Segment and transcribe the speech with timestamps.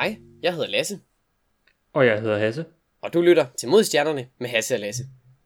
[0.00, 0.98] Hej, jeg hedder Lasse,
[1.92, 2.64] Og jeg hedder Hasse.
[3.02, 5.02] og du lytter til Modstjernerne med Hasse og Lasse.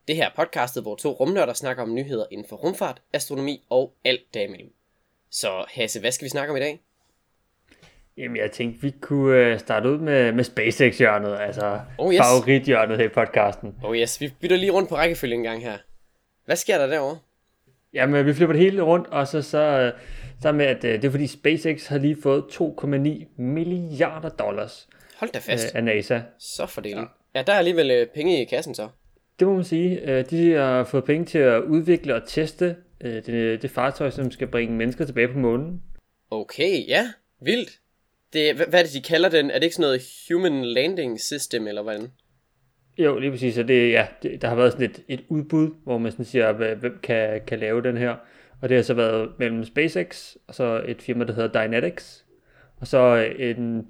[0.09, 3.93] Det her er podcastet, hvor to rumnørder snakker om nyheder inden for rumfart, astronomi og
[4.05, 4.73] alt derimellem.
[5.31, 6.81] Så Hasse, hvad skal vi snakke om i dag?
[8.17, 12.21] Jamen, jeg tænkte, vi kunne øh, starte ud med, med SpaceX-hjørnet, altså Oh, yes.
[12.21, 13.75] favorithjørnet her i podcasten.
[13.85, 15.79] Oh yes, vi bytter lige rundt på rækkefølgen en gang her.
[16.45, 17.19] Hvad sker der derovre?
[17.93, 19.93] Jamen, vi flipper det hele rundt, og så, så,
[20.47, 24.89] øh, så med, at øh, det er fordi SpaceX har lige fået 2,9 milliarder dollars
[25.17, 25.75] Hold da øh, fast.
[25.75, 26.21] af NASA.
[26.39, 27.09] Så fordeling.
[27.35, 28.89] Ja, der er alligevel øh, penge i kassen så.
[29.39, 30.11] Det må man sige.
[30.11, 34.31] Øh, De har fået penge til at udvikle og teste øh, det, det fartøj, som
[34.31, 35.83] skal bringe mennesker tilbage på månen.
[36.31, 37.07] Okay, ja,
[37.43, 37.71] vildt.
[38.33, 39.51] Det, hvad, hvad er det, de kalder den?
[39.51, 42.11] Er det ikke sådan noget Human Landing System, eller hvordan?
[42.99, 43.59] Jo, lige præcis.
[43.59, 46.53] Og det, ja, det, der har været sådan et, et udbud, hvor man sådan siger,
[46.75, 48.15] hvem kan, kan lave den her.
[48.63, 52.25] Og det har så været mellem SpaceX, og så et firma, der hedder Dynetics,
[52.77, 53.87] og så en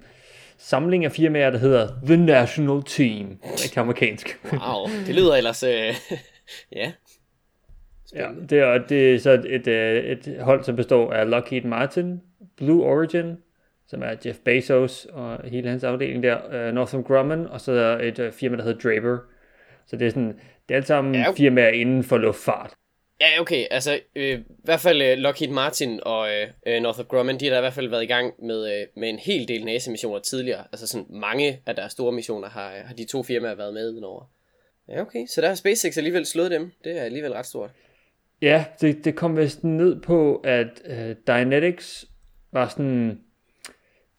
[0.57, 3.39] samling af firmaer, der hedder The National Team.
[3.63, 4.39] Ikke amerikansk.
[4.53, 5.63] Wow, det lyder ellers...
[5.63, 5.93] Øh,
[6.79, 6.91] ja,
[8.15, 9.67] ja, det er, det er så et, et,
[10.27, 12.21] et hold, som består af Lockheed Martin,
[12.57, 13.37] Blue Origin,
[13.87, 18.19] som er Jeff Bezos og hele hans afdeling der, uh, Northrop Grumman, og så et
[18.19, 19.17] uh, firma, der hedder Draper.
[19.87, 22.73] Så det er sådan, det er alt sammen Ja, firmaer inden for luftfart.
[23.21, 27.39] Ja, okay, altså øh, i hvert fald øh, Lockheed Martin og øh, øh, Northrop Grumman,
[27.39, 29.65] de har da i hvert fald været i gang med, øh, med en hel del
[29.65, 30.63] NASA-missioner tidligere.
[30.71, 34.03] Altså sådan mange af deres store missioner har, øh, har de to firmaer været med
[34.03, 34.23] over.
[34.89, 36.71] Ja, okay, så der har SpaceX alligevel slået dem.
[36.83, 37.69] Det er alligevel ret stort.
[38.41, 42.05] Ja, det, det kom vist ned på, at uh, Dynetics
[42.51, 43.21] var sådan,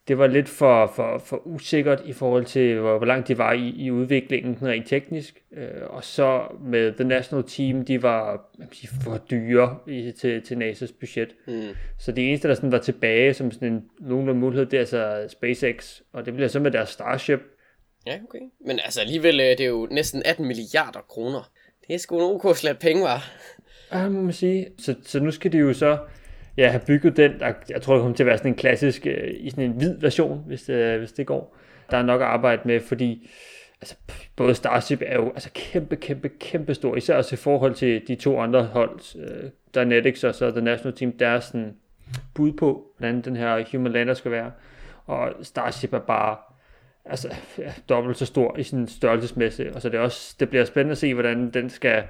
[0.09, 3.53] det var lidt for, for, for usikkert i forhold til, hvor, hvor langt de var
[3.53, 5.43] i, i udviklingen rent teknisk.
[5.51, 10.55] Uh, og så med The National Team, de var sige, for dyre i, til, til
[10.55, 11.35] NASA's budget.
[11.47, 11.69] Hmm.
[11.99, 15.27] Så det eneste, der sådan var tilbage som sådan en nogenlunde mulighed, det er altså
[15.29, 16.01] SpaceX.
[16.13, 17.41] Og det bliver så med deres Starship.
[18.07, 18.45] Ja, okay.
[18.67, 21.51] Men altså alligevel, øh, det er jo næsten 18 milliarder kroner.
[21.87, 23.33] Det er sgu en ok slat penge, var.
[23.93, 24.67] Ja, må man sige.
[24.79, 25.99] Så, så nu skal de jo så
[26.57, 29.07] ja, have bygget den, der, jeg tror, det kommer til at være sådan en klassisk,
[29.07, 31.57] øh, i sådan en hvid version, hvis, øh, hvis det går.
[31.91, 33.31] Der er nok at arbejde med, fordi
[33.81, 33.97] altså,
[34.37, 38.15] både Starship er jo altså, kæmpe, kæmpe, kæmpe stor, især også i forhold til de
[38.15, 41.77] to andre hold, øh, Dynetics og så The National Team, der er sådan
[42.35, 44.53] bud på, hvordan den her Human Lander skal være.
[45.07, 46.37] Og Starship er bare
[47.05, 50.65] altså, ja, dobbelt så stor i sin størrelsesmæssigt, og så det, er også, det bliver
[50.65, 52.03] spændende at se, hvordan den skal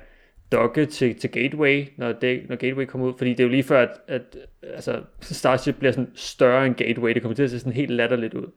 [0.53, 3.63] dokke til, til Gateway, når, det, når Gateway kommer ud, fordi det er jo lige
[3.63, 4.23] før, at, at
[4.63, 8.35] altså, Starship bliver sådan større end Gateway, det kommer til at se sådan helt latterligt
[8.35, 8.53] ud.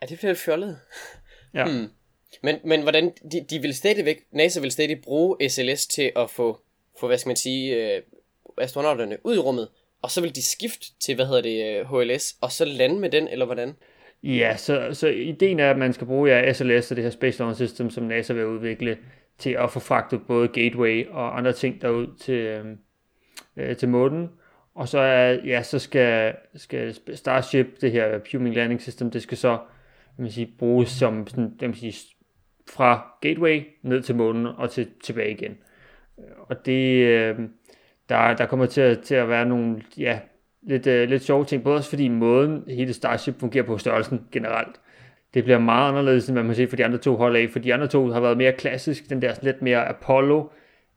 [0.00, 0.78] Er det bliver fjollet?
[1.54, 1.64] Ja.
[1.64, 1.86] Hmm.
[2.42, 6.60] Men, men hvordan, de, de vil stadigvæk, NASA vil stadig bruge SLS til at få,
[7.00, 8.02] få hvad skal man sige, øh,
[8.58, 9.68] astronauterne ud i rummet,
[10.02, 13.10] og så vil de skifte til, hvad hedder det, øh, HLS, og så lande med
[13.10, 13.74] den, eller hvordan?
[14.24, 17.38] Ja, så, så ideen er, at man skal bruge ja, SLS og det her Space
[17.38, 18.98] Launch System, som NASA vil udvikle,
[19.38, 22.78] til at få fragtet både Gateway og andre ting derud til, øhm,
[23.56, 24.30] øh, til månen.
[24.74, 29.38] Og så, er, ja, så skal, skal Starship, det her Human Landing System, det skal
[29.38, 29.58] så
[30.18, 31.94] man sige, bruges som sådan, man sige,
[32.70, 35.58] fra Gateway ned til månen og til, tilbage igen.
[36.38, 37.38] Og det, øh,
[38.08, 40.20] der, der kommer til at, til at være nogle ja,
[40.66, 44.80] lidt, øh, lidt sjove ting, både også fordi måden hele Starship fungerer på størrelsen generelt,
[45.34, 47.58] det bliver meget anderledes, end man må se for de andre to hold af, for
[47.58, 50.48] de andre to har været mere klassisk, den der sådan lidt mere Apollo,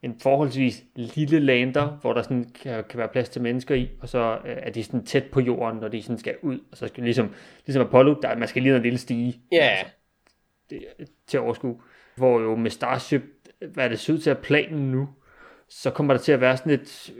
[0.01, 4.09] en forholdsvis lille lander, hvor der sådan kan, kan være plads til mennesker i, og
[4.09, 6.87] så øh, er de sådan tæt på jorden, når de sådan skal ud, og så
[6.87, 7.33] skal ligesom,
[7.65, 9.93] ligesom Apollo, der, man skal lige ned en lille stige, Ja, altså,
[10.69, 10.85] det,
[11.27, 11.81] til at overskue.
[12.15, 13.23] Hvor jo med Starship,
[13.73, 15.09] hvad er det ser ud til at planen nu,
[15.69, 17.13] så kommer der til at være sådan et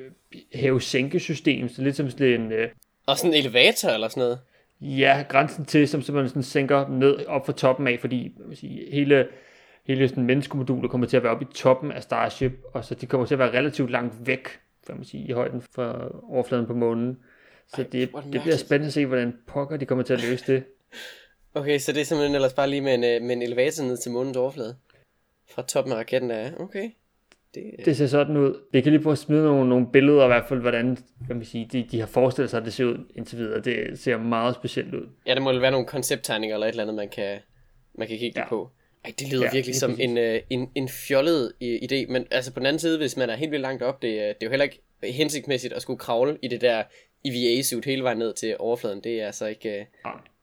[0.53, 2.70] hæve-sænke-system, så lidt som sådan en, øh,
[3.06, 4.40] og sådan en elevator eller sådan noget.
[4.81, 8.58] ja, grænsen til, som simpelthen sådan sænker ned op fra toppen af, fordi hvad vil
[8.58, 9.28] sige, hele,
[9.86, 13.06] hele sådan menneskemodulet kommer til at være oppe i toppen af Starship, og så de
[13.06, 14.47] kommer til at være relativt langt væk,
[14.88, 17.17] kan man sige, i højden fra overfladen på månen.
[17.67, 20.53] Så Ej, det, det bliver spændende at se, hvordan pokker de kommer til at løse
[20.53, 20.64] det.
[21.53, 23.97] Okay, så det er simpelthen ellers bare lige med en, øh, med en elevator ned
[23.97, 24.76] til månens overflade.
[25.50, 26.90] Fra toppen af raketten der, okay.
[27.78, 28.56] Det, Det ser sådan ud.
[28.72, 31.46] Vi kan lige prøve at smide nogle, nogle billeder i hvert fald, hvordan kan man
[31.46, 33.62] sige, de, de har forestillet sig, at det ser ud indtil videre.
[33.62, 35.09] Det ser meget specielt ud.
[35.28, 37.38] Ja, der må være nogle koncepttegninger eller et eller andet, man kan,
[37.98, 38.50] man kan kigge ja.
[38.50, 38.70] På.
[39.06, 40.06] Ej, det lyder ja, virkelig som præcis.
[40.06, 43.30] en, øh, en, en fjollet øh, idé, men altså på den anden side, hvis man
[43.30, 46.00] er helt vildt langt op, det, øh, det er jo heller ikke hensigtsmæssigt at skulle
[46.00, 46.84] kravle i det der
[47.26, 49.02] EVA-suit hele vejen ned til overfladen.
[49.04, 49.86] Det er altså ikke, øh,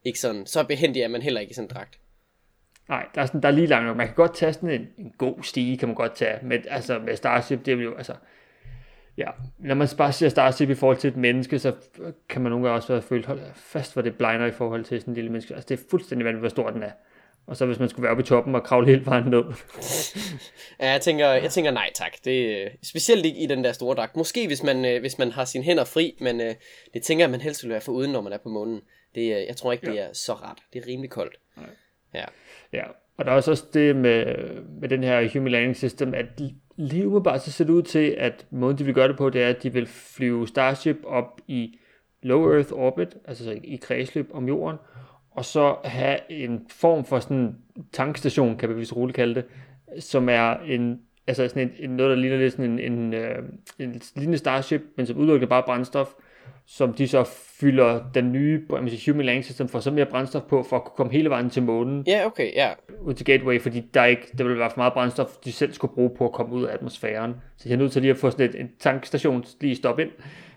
[0.05, 1.99] ikke sådan, så behendig er man heller ikke i sådan en dragt.
[2.89, 3.97] Nej, der er, sådan, der er lige langt nok.
[3.97, 6.39] Man kan godt tage sådan en, en god stige, kan man godt tage.
[6.43, 8.15] Men altså med Starship, det er jo altså...
[9.17, 9.27] Ja,
[9.59, 11.75] når man bare ser Starship i forhold til et menneske, så
[12.29, 15.01] kan man nogle gange også være følt, hold fast, hvor det blinder i forhold til
[15.01, 15.55] sådan en lille menneske.
[15.55, 16.91] Altså det er fuldstændig vanvittigt, hvor stor den er.
[17.47, 19.43] Og så hvis man skulle være oppe i toppen og kravle helt vejen ned.
[20.81, 22.13] ja, jeg tænker, jeg tænker nej tak.
[22.25, 24.17] Det, specielt ikke i den der store dragt.
[24.17, 26.55] Måske hvis man, øh, hvis man har sine hænder fri, men øh,
[26.95, 28.81] det tænker jeg, man helst vil være for uden, når man er på månen.
[29.15, 30.59] Det, jeg tror ikke, det er så rart.
[30.73, 31.37] Det er rimelig koldt.
[31.57, 31.67] Nej.
[32.15, 32.25] Ja
[32.75, 32.85] ja,
[33.19, 34.37] og der er også det med,
[34.81, 36.27] med den her Human Landing System, at
[36.77, 39.43] lige umiddelbart så ser det ud til, at måden de vil gøre det på, det
[39.43, 41.79] er, at de vil flyve Starship op i
[42.23, 44.79] low Earth orbit, altså i kredsløb om jorden,
[45.31, 47.57] og så have en form for sådan
[47.93, 49.45] tankstation, kan vi vist roligt kalde det,
[50.03, 53.55] som er en, altså sådan en, en noget, der ligner lidt sådan en, en, en,
[53.79, 56.09] en lignende Starship, men som udelukkende bare brændstof,
[56.67, 57.25] som de så
[57.61, 60.85] fylder den nye man siger, Human Landing System for så mere brændstof på, for at
[60.85, 62.05] kunne komme hele vejen til månen.
[62.07, 62.67] Ja, yeah, okay, ja.
[62.67, 63.07] Yeah.
[63.07, 65.95] Ud til Gateway, fordi der, ikke, der ville være for meget brændstof, de selv skulle
[65.95, 67.35] bruge på at komme ud af atmosfæren.
[67.57, 70.11] Så de er nødt til lige at få sådan et, en tankstation lige stoppe ind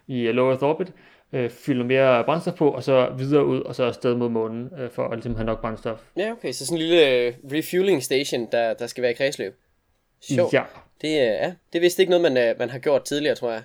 [0.08, 0.94] i Low Earth Orbit,
[1.34, 4.90] øh, fylde mere brændstof på, og så videre ud, og så afsted mod månen, øh,
[4.90, 6.00] for at ligesom have nok brændstof.
[6.18, 9.56] Ja, okay, så sådan en lille uh, refueling station, der, der skal være i kredsløb.
[10.22, 10.54] Sjovt.
[10.54, 10.64] Ja.
[11.02, 13.62] Det, uh, ja, det er vist ikke noget, man, man har gjort tidligere, tror jeg.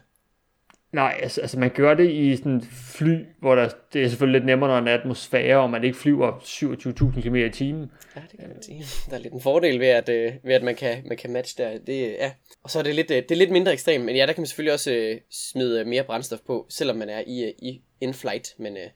[0.93, 4.47] Nej, altså, altså man gør det i sådan fly, hvor der, det er selvfølgelig lidt
[4.47, 7.91] nemmere, når der er en atmosfære, og man ikke flyver 27.000 km i timen.
[8.17, 8.85] Ja, det kan man sige.
[9.11, 11.65] Der er lidt en fordel ved, at, øh, ved, at man, kan, man kan matche
[11.65, 11.79] der.
[11.79, 12.33] Det, ja.
[12.63, 14.41] Og så er det lidt, øh, det er lidt mindre ekstremt, men ja, der kan
[14.41, 18.55] man selvfølgelig også øh, smide mere brændstof på, selvom man er i, i in-flight.
[18.59, 18.93] Men øh, ja, det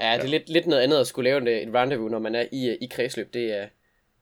[0.00, 0.26] er ja.
[0.26, 3.34] lidt, lidt noget andet at skulle lave et, rendezvous, når man er i, i kredsløb.
[3.34, 3.66] Det er,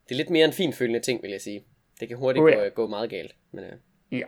[0.09, 1.65] det er lidt mere en fin følende ting, vil jeg sige.
[2.01, 2.57] Det kan hurtigt oh, ja.
[2.57, 3.35] gå, gå meget galt.
[3.53, 3.73] Men, øh.
[4.19, 4.27] Ja,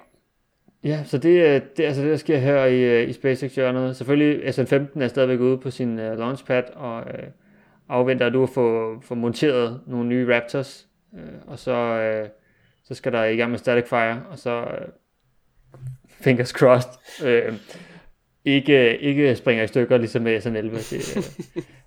[0.84, 3.96] Ja, så det, øh, det altså det, der sker her i, øh, i SpaceX-hjørnet.
[3.96, 7.28] Selvfølgelig, SN15 er stadigvæk ude på sin uh, launchpad og uh,
[7.88, 10.86] afventer, at få, få monteret nogle nye Raptors.
[11.12, 12.28] Uh, og så, uh,
[12.84, 15.78] så skal der i gang med Static Fire, og så uh,
[16.08, 16.92] fingers crossed.
[17.22, 17.54] Uh,
[18.44, 20.94] ikke, ikke springer i stykker, ligesom med SN11.
[20.94, 21.16] Det,
[21.56, 21.62] uh,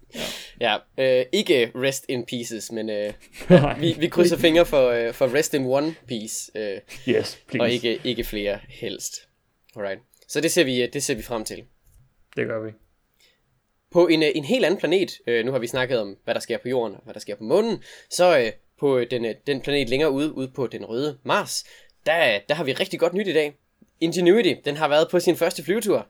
[0.61, 3.13] Ja, øh, ikke rest in pieces, men øh,
[3.81, 6.51] vi, vi krydser fingre for, øh, for rest in one piece.
[6.55, 7.61] Øh, yes, please.
[7.61, 9.13] Og ikke, ikke flere helst.
[9.75, 9.99] Alright.
[10.27, 11.63] Så det ser, vi, det ser vi frem til.
[12.35, 12.71] Det gør vi.
[13.91, 16.39] På en, øh, en helt anden planet, øh, nu har vi snakket om, hvad der
[16.39, 19.61] sker på jorden og hvad der sker på månen, så øh, på den, øh, den
[19.61, 21.63] planet længere ude, ude på den røde Mars,
[22.05, 23.57] der, der har vi rigtig godt nyt i dag.
[23.99, 26.07] Ingenuity, den har været på sin første flyvetur.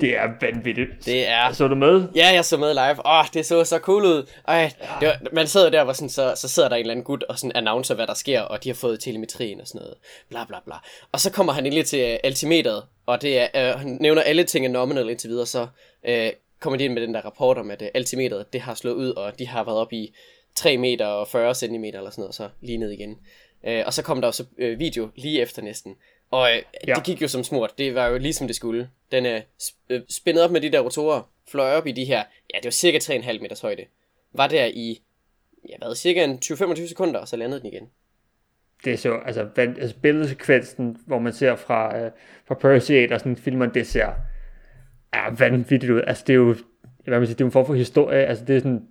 [0.00, 0.88] Det er vanvittigt.
[1.04, 1.52] Det er...
[1.52, 2.08] Så du med?
[2.14, 3.06] Ja, jeg så med live.
[3.06, 4.26] Åh, oh, det så så cool ud.
[4.48, 7.04] Ej, det var, man sidder der, hvor sådan, så, så sidder der en eller anden
[7.04, 9.94] gut og sådan announcer, hvad der sker, og de har fået telemetrien og sådan noget.
[10.28, 10.74] Bla bla bla.
[11.12, 14.44] Og så kommer han endelig til uh, altimeteret, og det er, uh, han nævner alle
[14.44, 15.66] ting er nominal indtil videre, så
[16.08, 16.14] uh,
[16.60, 19.10] kommer de ind med den der rapport om, at uh, altimeteret, det har slået ud,
[19.10, 20.14] og de har været op i
[20.54, 23.18] 3 meter og 40 cm eller sådan noget, så lige ned igen.
[23.62, 25.96] Uh, og så kom der også uh, video lige efter næsten,
[26.36, 26.94] og øh, ja.
[26.94, 27.78] det gik jo som smurt.
[27.78, 28.90] Det var jo ligesom det skulle.
[29.12, 32.22] Den øh, spændet op med de der rotorer, fløj op i de her,
[32.54, 33.84] ja, det var cirka 3,5 meters højde.
[34.32, 35.02] Var der i,
[35.68, 37.88] ja, hvad, cirka en 20-25 sekunder, og så landede den igen.
[38.84, 42.10] Det er så, altså, altså billedsekvensen, hvor man ser fra, øh,
[42.46, 44.12] fra Percy og sådan filmer, det ser
[45.12, 46.00] er vanvittigt ud.
[46.06, 46.56] Altså, det er jo,
[47.04, 48.26] hvad man siger, det er en form for historie.
[48.26, 48.82] Altså, det er sådan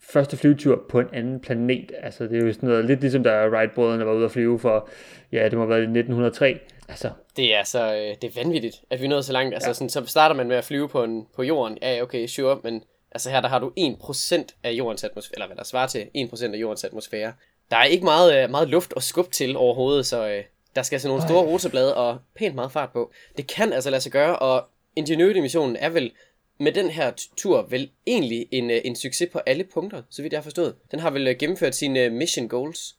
[0.00, 1.92] første flyvetur på en anden planet.
[2.02, 4.88] Altså, det er jo sådan noget, lidt ligesom der Wright-brødrene var ude at flyve for,
[5.32, 6.60] ja, det må have været i 1903.
[6.88, 7.10] Altså.
[7.36, 9.54] Det er så, øh, det er vanvittigt, at vi nået så langt.
[9.54, 9.74] Altså, ja.
[9.74, 11.78] sådan, så starter man med at flyve på, en, på jorden.
[11.82, 15.56] Ja, okay, sure, men altså her, der har du 1% af jordens atmosfære, eller hvad
[15.56, 17.32] der svarer til 1% af jordens atmosfære.
[17.70, 20.44] Der er ikke meget, øh, meget luft at skubbe til overhovedet, så øh,
[20.76, 23.12] der skal altså nogle store rotorblade og pænt meget fart på.
[23.36, 26.12] Det kan altså lade sig gøre, og Ingenuity-missionen er vel
[26.60, 30.32] med den her tur vel egentlig en, øh, en succes på alle punkter, så vidt
[30.32, 30.74] jeg har forstået.
[30.90, 32.96] Den har vel øh, gennemført sine mission goals.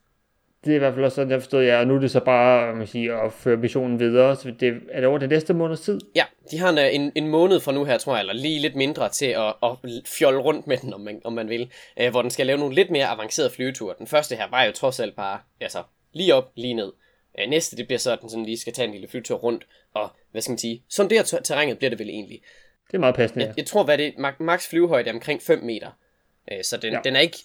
[0.65, 2.19] Det er i hvert fald også sådan, jeg forstod, ja, og nu er det så
[2.19, 4.35] bare man sige, at føre missionen videre.
[4.35, 5.99] Så det, er det over den næste måneds tid?
[6.15, 8.59] Ja, de har en, øh, en, en måned fra nu her, tror jeg, eller lige
[8.59, 9.69] lidt mindre til at, at
[10.05, 11.71] fjolle rundt med den, om man, om man vil.
[11.99, 13.95] Øh, hvor den skal lave nogle lidt mere avancerede flyveture.
[13.99, 16.91] Den første her var jo trods alt bare, altså, lige op, lige ned.
[17.39, 19.67] Øh, næste, det bliver så, at den sådan lige skal tage en lille flyvetur rundt,
[19.93, 22.41] og hvad skal man sige, sådan der terrænet bliver det vel egentlig.
[22.87, 25.89] Det er meget passende, jeg, jeg tror, hvad det max flyvehøjde er omkring 5 meter.
[26.51, 26.99] Øh, så den, ja.
[27.03, 27.37] den er ikke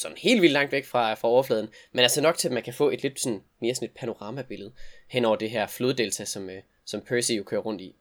[0.00, 2.74] sådan helt vildt langt væk fra, fra overfladen, men altså nok til, at man kan
[2.74, 4.72] få et lidt sådan, mere sådan et panoramabillede
[5.08, 7.94] hen over det her floddelta, som, øh, som Percy jo kører rundt i.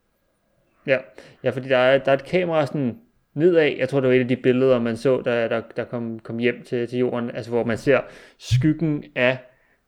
[0.88, 0.98] Ja,
[1.44, 2.98] ja fordi der er, der er et kamera sådan
[3.34, 6.20] nedad, jeg tror det var et af de billeder, man så, der, der, der kom,
[6.20, 8.02] kom hjem til, til jorden, altså hvor man ser
[8.38, 9.38] skyggen af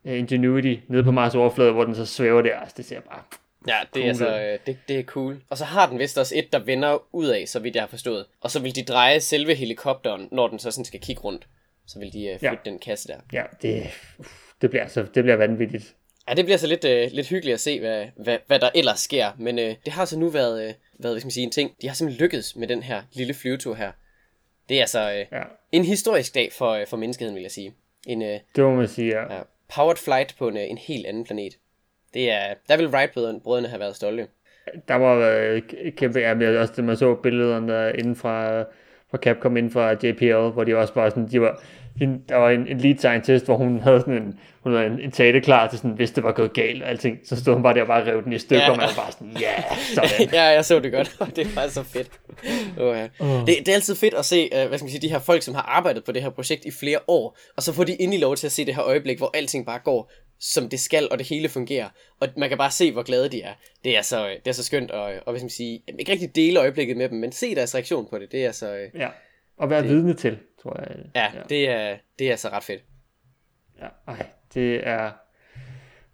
[0.04, 3.22] Ingenuity nede på Mars overflade, hvor den så svæver der, altså det ser bare
[3.68, 4.04] Ja, det cool.
[4.04, 5.42] er, altså, øh, det, det er cool.
[5.50, 7.88] Og så har den vist også et, der vender ud af, så vidt jeg har
[7.88, 8.26] forstået.
[8.40, 11.46] Og så vil de dreje selve helikopteren, når den så sådan skal kigge rundt.
[11.92, 12.70] Så vil de uh, flytte ja.
[12.70, 13.20] den kasse der.
[13.32, 13.82] Ja, det,
[14.62, 15.94] det, bliver, altså, det bliver vanvittigt.
[16.28, 19.00] Ja, det bliver så lidt, øh, lidt hyggeligt at se, hvad, hvad, hvad der ellers
[19.00, 19.30] sker.
[19.38, 21.74] Men øh, det har så nu været, øh, været hvad skal man sige, en ting.
[21.82, 23.92] De har simpelthen lykkedes med den her lille flyvetur her.
[24.68, 25.42] Det er altså øh, ja.
[25.72, 27.74] en historisk dag for, øh, for menneskeheden, vil jeg sige.
[28.06, 29.34] En, øh, det må man sige, ja.
[29.34, 29.42] ja
[29.74, 31.58] powered flight på en, øh, en helt anden planet.
[32.14, 34.26] Det er, der vil Wright-brødrene have været stolte.
[34.88, 35.62] Der var været
[35.96, 38.64] kæmpe, ja, også det man så billederne inden fra,
[39.10, 41.60] fra Capcom inden for JPL, hvor de også bare sådan, de var,
[41.98, 45.10] der var en, en lead scientist, hvor hun havde sådan en, hun havde en, en
[45.10, 47.74] tale klar til sådan, hvis det var gået galt og alting, så stod hun bare
[47.74, 48.70] der og bare rev den i stykker, ja.
[48.70, 50.28] og man var bare sådan, ja, yeah, sådan.
[50.38, 52.10] ja, jeg så det godt, det var så fedt.
[52.78, 53.08] Oh, ja.
[53.20, 53.46] uh.
[53.46, 55.42] det, det, er altid fedt at se, uh, hvad skal man sige, de her folk,
[55.42, 58.20] som har arbejdet på det her projekt i flere år, og så får de endelig
[58.20, 61.18] lov til at se det her øjeblik, hvor alting bare går som det skal, og
[61.18, 61.88] det hele fungerer.
[62.20, 63.52] Og man kan bare se, hvor glade de er.
[63.84, 66.36] Det er så, det er så skønt, og, og hvad skal man sige, ikke rigtig
[66.36, 68.76] dele øjeblikket med dem, men se deres reaktion på det, det er så...
[68.94, 69.08] Ja,
[69.56, 70.96] og være det, vidne til, tror jeg.
[71.14, 71.42] Ja, ja.
[71.48, 72.82] Det, er, det er så ret fedt.
[73.80, 75.10] Ja, ej, det er...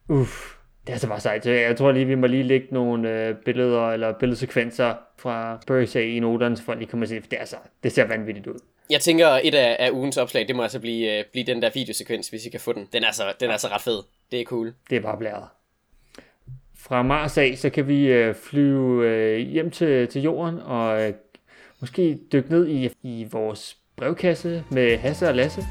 [0.08, 1.46] Uff, det er så bare sejt.
[1.46, 6.20] Jeg tror lige, vi må lige lægge nogle øh, billeder eller billedsekvenser fra Bursay i
[6.20, 8.58] noterne, så folk lige kommer se, for det, er så, det ser vanvittigt ud.
[8.90, 11.70] Jeg tænker, et af, af ugens opslag, det må altså blive, øh, blive den der
[11.74, 12.88] videosekvens, hvis I kan få den.
[12.92, 14.02] Den er, så, den er så ret fed.
[14.30, 14.74] Det er cool.
[14.90, 15.48] Det er bare blæret.
[16.74, 21.14] Fra Mars af, så kan vi øh, flyve øh, hjem til, til jorden og øh,
[21.80, 25.62] måske dykke ned i, i vores brevkasse med Hasse og Lasse.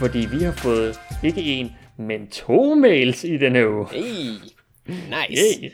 [0.00, 3.86] Fordi vi har fået ikke en, men to mails i denne uge.
[3.92, 4.30] Hey,
[4.86, 5.60] nice.
[5.60, 5.70] Hey.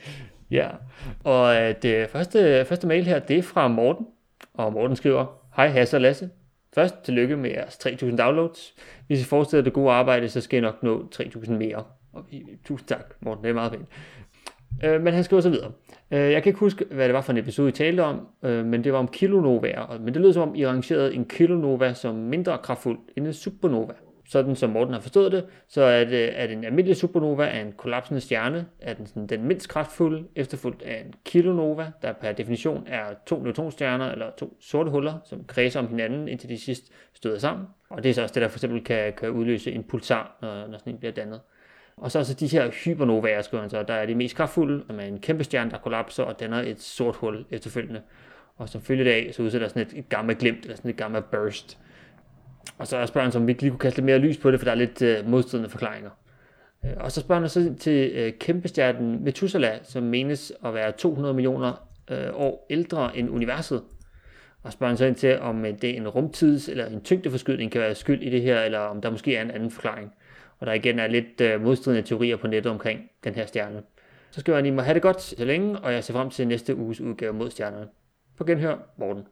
[0.51, 0.69] Ja,
[1.25, 4.07] og øh, det første, første mail her, det er fra Morten.
[4.55, 6.31] Og Morten skriver, Hej Hasse og Lasse.
[6.75, 8.75] Først tillykke med jeres 3.000 downloads.
[9.07, 11.85] Hvis I fortsætter det gode arbejde, så skal I nok nå 3.000 mere.
[12.13, 12.25] Og
[12.65, 13.89] tusind tak, Morten, det er meget pænt.
[14.85, 15.73] Øh, men han skriver så videre.
[16.11, 18.65] Øh, jeg kan ikke huske, hvad det var for en episode, I talte om, øh,
[18.65, 19.99] men det var om kilonovaer.
[20.01, 23.95] Men det lød som om, I rangerede en kilonova som mindre kraftfuld end en supernova
[24.29, 27.73] sådan som Morten har forstået det, så er det, at en almindelig supernova er en
[27.73, 32.85] kollapsende stjerne, er den, sådan, den mindst kraftfulde, efterfulgt af en kilonova, der per definition
[32.87, 37.39] er to neutronstjerner eller to sorte huller, som kredser om hinanden, indtil de sidst støder
[37.39, 37.67] sammen.
[37.89, 40.67] Og det er så også det, der for eksempel kan, kan udløse en pulsar, når,
[40.67, 41.41] når sådan en bliver dannet.
[42.01, 44.85] Og så er så de her hypernovaer, skriver han så, der er de mest kraftfulde,
[44.87, 48.01] som en kæmpe stjerne, der kollapser og danner et sort hul efterfølgende.
[48.57, 51.31] Og som følge af, så udsætter sådan et, et gammelt glimt, eller sådan et gammelt
[51.31, 51.79] burst.
[52.79, 54.61] Og så spørger han, om vi ikke lige kunne kaste lidt mere lys på det,
[54.61, 56.11] for der er lidt øh, modstridende forklaringer.
[56.85, 61.35] Øh, og så spørger han så til øh, kæmpestjernen Methuselah, som menes at være 200
[61.35, 63.83] millioner øh, år ældre end universet.
[64.63, 67.73] Og spørger han så ind til, om øh, det er en rumtids- eller en tyngdeforskydning
[67.73, 70.13] kan være skyld i det her, eller om der måske er en anden forklaring.
[70.59, 73.83] Og der igen er lidt øh, modstridende teorier på nettet omkring den her stjerne.
[74.31, 76.49] Så skal han, I må have det godt så længe, og jeg ser frem til
[76.49, 77.87] næste uges udgave mod stjernerne.
[78.37, 79.23] På genhør, Morten.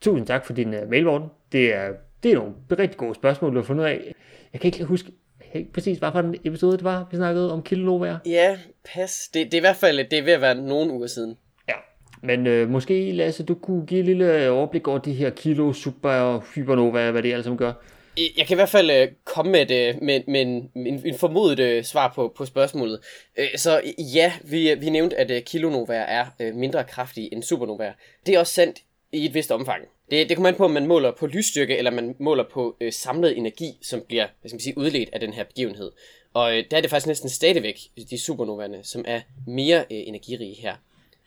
[0.00, 1.28] Tusind tak for din uh, mail, Morten.
[1.52, 1.92] Det er
[2.22, 4.14] det er nogle rigtig gode spørgsmål, du har fundet af.
[4.52, 5.12] Jeg kan ikke huske
[5.54, 8.18] ikke præcis, hvad for en episode det var, vi snakkede om kilonovaer.
[8.26, 8.58] Ja,
[8.94, 9.28] pas.
[9.34, 11.36] Det, det er i hvert fald det er ved at være nogle uger siden.
[11.68, 11.74] Ja,
[12.22, 16.10] men øh, måske, Lasse, du kunne give et lille overblik over de her kilo, super
[16.10, 17.72] og hypernova, hvad det alle sammen gør.
[18.16, 21.18] Jeg kan i hvert fald øh, komme med, et, øh, med, med en, en, en
[21.18, 23.00] formodet øh, svar på, på spørgsmålet.
[23.36, 23.80] Øh, så
[24.14, 27.92] ja, vi, øh, vi nævnte, at øh, kilonovaer er øh, mindre kraftige end supernovaer.
[28.26, 28.82] Det er også sandt
[29.12, 29.84] i et vist omfang.
[30.10, 32.92] Det, det kommer an på, om man måler på lysstyrke, eller man måler på øh,
[32.92, 35.92] samlet energi, som bliver hvad skal man sige, udledt af den her begivenhed.
[36.34, 37.78] Og øh, der er det faktisk næsten stadigvæk
[38.10, 40.74] de supernovaerne, som er mere øh, energirige her.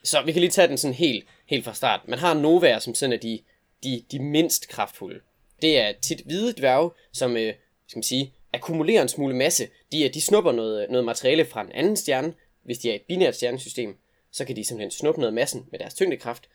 [0.04, 2.00] Så vi kan lige tage den sådan helt, helt fra start.
[2.08, 3.38] Man har novaer, som sådan er de,
[3.84, 5.20] de, de mindst kraftfulde.
[5.62, 7.54] Det er tit hvide dværge, som øh,
[7.86, 9.68] skal man sige, akkumulerer en smule masse.
[9.92, 12.34] De, de snupper noget, noget materiale fra en anden stjerne.
[12.62, 13.96] Hvis de er et binært stjernesystem,
[14.32, 16.48] så kan de simpelthen snuppe noget massen med deres tyngdekraft,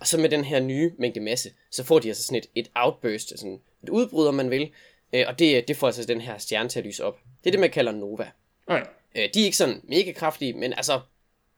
[0.00, 2.70] og så med den her nye mængde masse, så får de altså sådan et, et
[2.74, 4.70] outburst, sådan et udbrud, om man vil.
[5.12, 7.18] Øh, og det, det får altså den her stjerne til at lyse op.
[7.44, 8.30] Det er det, man kalder nova.
[8.66, 8.84] Okay.
[9.16, 11.00] Øh, de er ikke sådan mega kraftige, men altså,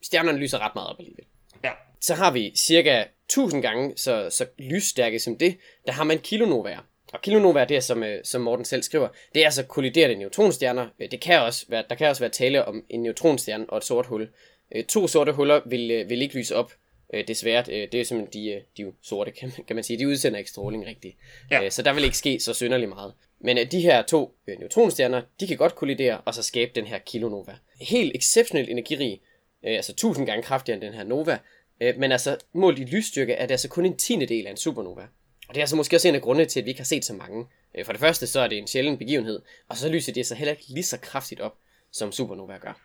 [0.02, 1.24] stjernerne lyser ret meget op alligevel.
[1.64, 1.70] Ja.
[2.00, 6.86] Så har vi cirka 1000 gange så, så lysstærke som det, der har man kilonovaer.
[7.12, 10.88] Og kilonovaer, det er som, øh, som Morten selv skriver, det er altså kolliderende neutronstjerner.
[10.98, 13.84] Øh, det kan også være, der kan også være tale om en neutronstjerne og et
[13.84, 14.28] sort hul.
[14.88, 16.72] To sorte huller vil, vil ikke lyse op,
[17.12, 19.84] Øh, desværre, øh, det er simpelthen, de, øh, de er sorte, kan man, kan man
[19.84, 19.98] sige.
[19.98, 21.16] De udsender ikke stråling rigtigt.
[21.50, 21.64] Ja.
[21.64, 23.14] Øh, så der vil ikke ske så synderligt meget.
[23.40, 26.86] Men øh, de her to øh, neutronstjerner, de kan godt kollidere og så skabe den
[26.86, 27.52] her kilonova.
[27.80, 29.20] Helt exceptionelt energirig,
[29.64, 31.38] øh, altså tusind gange kraftigere end den her nova.
[31.80, 34.56] Øh, men altså, målt i lysstyrke er det altså kun en tiende del af en
[34.56, 35.02] supernova.
[35.52, 37.04] Og det er altså måske også en af grundene til, at vi ikke har set
[37.04, 37.46] så mange.
[37.74, 40.36] Øh, for det første, så er det en sjælden begivenhed, og så lyser det sig
[40.36, 41.54] heller ikke lige så kraftigt op,
[41.90, 42.80] som supernova gør.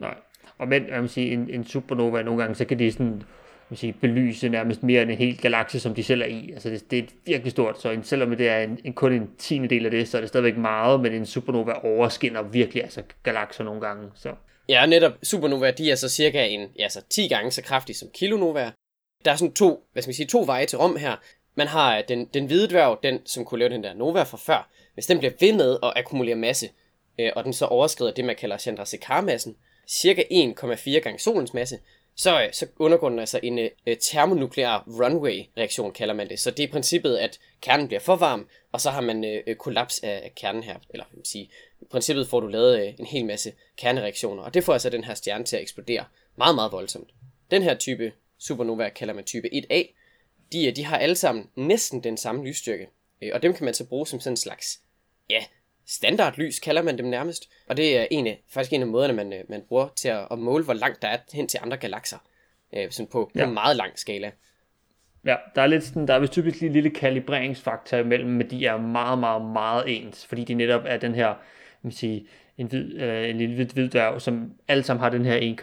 [0.00, 0.14] Nej.
[0.58, 3.22] Og men, jeg vil sige, en, en supernova nogle gange, så kan de sådan,
[3.70, 6.50] man sige, belyse nærmest mere end en hel galakse, som de selv er i.
[6.52, 9.68] Altså det, det er virkelig stort, så selvom det er en, en, kun en tiende
[9.68, 13.64] del af det, så er det stadigvæk meget, men en supernova overskinner virkelig altså galakser
[13.64, 14.10] nogle gange.
[14.14, 14.34] Så.
[14.68, 18.08] Ja, netop supernova, de er så cirka en, ja, så 10 gange så kraftig som
[18.14, 18.72] kilonova.
[19.24, 21.16] Der er sådan to, hvad skal man sige, to veje til rum her.
[21.54, 24.36] Man har øh, den, den hvide dværg, den som kunne lave den der nova fra
[24.36, 24.70] før.
[24.94, 26.70] Hvis den bliver ved med at akkumulere masse,
[27.18, 29.56] øh, og den så overskrider det, man kalder Chandrasekhar-massen,
[29.88, 31.78] cirka 1,4 gange solens masse,
[32.16, 36.40] så, øh, så undergår den altså en øh, øh termonuklear runway-reaktion, kalder man det.
[36.40, 39.56] Så det er princippet, at kernen bliver for varm, og så har man øh, øh
[39.56, 40.76] kollaps af kernen her.
[40.90, 44.64] Eller vil sige, i princippet får du lavet øh, en hel masse kernereaktioner, og det
[44.64, 46.04] får altså den her stjerne til at eksplodere
[46.36, 47.10] meget, meget voldsomt.
[47.50, 49.94] Den her type supernova kalder man type 1A.
[50.52, 52.88] De, de har alle sammen næsten den samme lysstyrke,
[53.32, 54.80] og dem kan man så bruge som sådan en slags,
[55.30, 55.44] ja,
[55.86, 57.50] standardlys, kalder man dem nærmest.
[57.68, 60.28] Og det er en af, faktisk en af måderne, man, øh, man bruger til at,
[60.30, 62.18] at måle, hvor langt der er hen til andre galakser.
[62.76, 63.40] Øh, sådan på, ja.
[63.40, 64.30] på en meget lang skala.
[65.26, 68.66] Ja, der er lidt sådan, der er vist typisk en lille kalibreringsfaktor imellem, men de
[68.66, 71.34] er meget, meget, meget ens, fordi de netop er den her,
[71.82, 72.26] man sige,
[72.58, 75.54] en, hvid, øh, en lille hvid, hvid dværg, som alle sammen har den her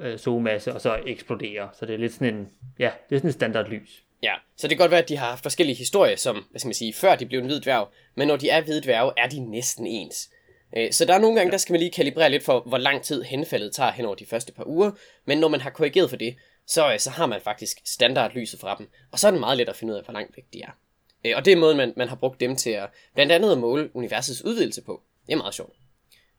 [0.00, 1.68] 1,4 øh, solmasse, og så eksploderer.
[1.78, 4.02] Så det er lidt sådan en, ja, det er sådan en standardlys.
[4.22, 6.68] Ja, så det kan godt være, at de har haft forskellige historier, som, hvad skal
[6.68, 9.28] man sige, før de blev en hvid dværg, men når de er hvide dværge, er
[9.28, 10.30] de næsten ens.
[10.76, 13.02] Øh, så der er nogle gange, der skal man lige kalibrere lidt for, hvor lang
[13.02, 14.90] tid henfaldet tager hen over de første par uger,
[15.24, 18.76] men når man har korrigeret for det, så, øh, så har man faktisk standardlyset fra
[18.78, 20.62] dem, og så er det meget let at finde ud af, hvor langt væk de
[20.62, 20.70] er.
[21.24, 23.58] Øh, og det er måden, man, man har brugt dem til at blandt andet at
[23.58, 25.02] måle universets udvidelse på.
[25.26, 25.76] Det er meget sjovt.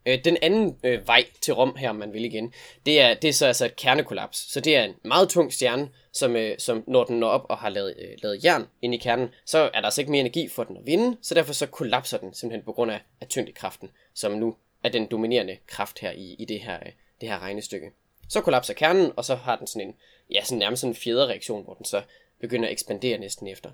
[0.05, 2.53] Øh, den anden øh, vej til Rom her, om man vil igen,
[2.85, 4.51] det er, det er så altså et kernekollaps.
[4.51, 7.57] Så det er en meget tung stjerne, som, øh, som når den når op og
[7.57, 10.47] har lavet, øh, lavet jern ind i kernen, så er der altså ikke mere energi
[10.47, 13.89] for den at vinde, så derfor så kollapser den simpelthen på grund af, af tyngdekraften,
[14.13, 17.91] som nu er den dominerende kraft her i, i det, her, øh, det her regnestykke.
[18.29, 19.95] Så kollapser kernen, og så har den sådan en,
[20.31, 22.01] ja, sådan nærmest sådan en fjederreaktion, hvor den så
[22.41, 23.71] begynder at ekspandere næsten efter.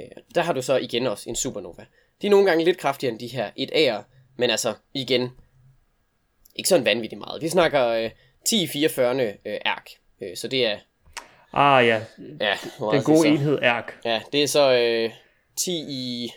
[0.00, 1.86] Øh, der har du så igen også en supernova.
[2.22, 4.02] De er nogle gange lidt kraftigere end de her 1A'er,
[4.36, 5.30] men altså igen,
[6.56, 7.42] ikke sådan vanvittigt meget.
[7.42, 8.10] Vi snakker øh,
[8.44, 9.26] 10 i 44.
[9.26, 10.78] Øh, ærk, øh, så det er
[11.56, 12.00] Ah ja,
[12.40, 14.00] ja den gode så, enhed ærk.
[14.04, 15.10] Ja, det er så øh,
[15.56, 16.30] 10 i,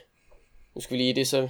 [0.75, 1.49] nu skal vi lige, det er så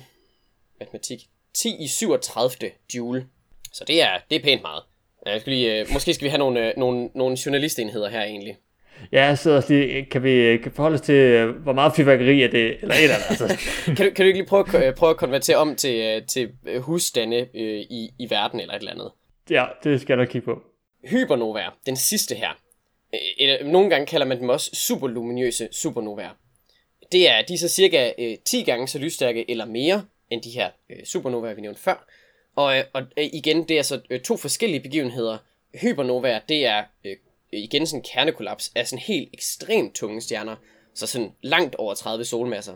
[0.79, 2.71] matematik, 10 i 37.
[2.95, 3.27] joule.
[3.73, 4.83] Så det er, det er pænt meget.
[5.25, 8.57] Ja, skal lige, øh, måske skal vi have nogle, øh, nogle, nogle journalistenheder her egentlig.
[9.11, 12.77] Ja, så lige, kan vi kan forholde os til, øh, hvor meget fyrværkeri er det,
[12.81, 13.29] eller et eller andet.
[13.29, 13.57] Altså.
[13.97, 17.37] kan, du, kan du ikke lige prøve, at, prøve at konvertere om til, til husstande
[17.37, 19.11] øh, i, i verden eller et eller andet?
[19.49, 20.61] Ja, det skal jeg nok kigge på.
[21.03, 22.49] Hypernova, den sidste her,
[23.63, 26.37] nogle gange kalder man dem også superluminøse supernovaer.
[27.11, 30.49] Det er, de er så cirka øh, 10 gange så lysstærke eller mere end de
[30.49, 32.07] her øh, supernovaer, vi nævnte før.
[32.55, 35.37] Og, øh, og øh, igen, det er så øh, to forskellige begivenheder.
[35.81, 37.15] Hypernovaer, det er øh,
[37.51, 40.55] igen sådan en kernekollaps af sådan helt ekstremt tunge stjerner,
[40.93, 42.75] så sådan langt over 30 solmasser.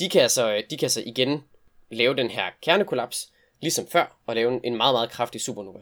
[0.00, 1.44] De kan altså, de kan altså igen
[1.90, 5.78] lave den her kernekollaps, ligesom før, og lave en meget, meget kraftig supernova.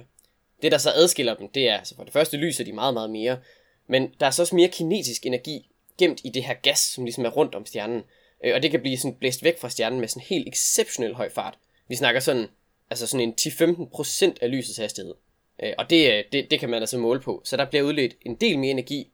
[0.63, 3.11] Det, der så adskiller dem, det er, altså for det første lyser de meget, meget
[3.11, 3.39] mere,
[3.87, 7.25] men der er så også mere kinetisk energi gemt i det her gas, som ligesom
[7.25, 8.03] er rundt om stjernen.
[8.45, 11.15] Øh, og det kan blive sådan blæst væk fra stjernen med sådan en helt exceptionel
[11.15, 11.59] høj fart.
[11.89, 12.47] Vi snakker sådan,
[12.91, 15.15] altså sådan en 10-15% af lysets hastighed.
[15.63, 17.43] Øh, og det, øh, det, det kan man altså måle på.
[17.45, 19.11] Så der bliver udledt en del mere energi,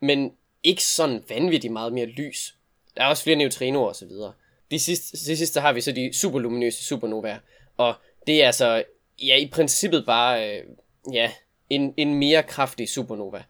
[0.00, 2.54] men ikke sådan vanvittigt meget mere lys.
[2.96, 4.32] Der er også flere neutrinoer og så videre.
[4.70, 7.38] De sidste, de sidste har vi så de superluminøse supernovaer.
[7.76, 7.94] Og
[8.26, 8.84] det er altså,
[9.22, 10.64] ja, i princippet bare, øh,
[11.12, 11.30] ja,
[11.70, 13.42] en, en mere kraftig supernova.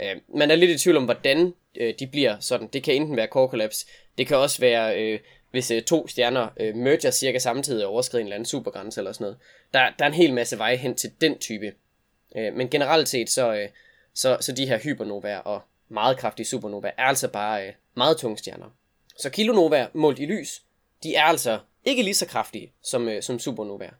[0.00, 2.68] Øh, man er lidt i tvivl om, hvordan øh, de bliver sådan.
[2.72, 3.86] Det kan enten være core collapse,
[4.18, 8.20] det kan også være, øh, hvis øh, to stjerner øh, merger cirka samtidig og overskrider
[8.20, 9.38] en eller anden supergrænse eller sådan noget.
[9.74, 11.72] Der, der er en hel masse veje hen til den type.
[12.36, 13.68] Øh, men generelt set, så, øh,
[14.14, 18.38] så, så de her hypernovaer og meget kraftige supernovaer er altså bare øh, meget tunge
[18.38, 18.76] stjerner.
[19.16, 20.62] Så kilonovaer målt i lys,
[21.02, 23.92] de er altså ikke lige så kraftige som, øh, som supernovaer.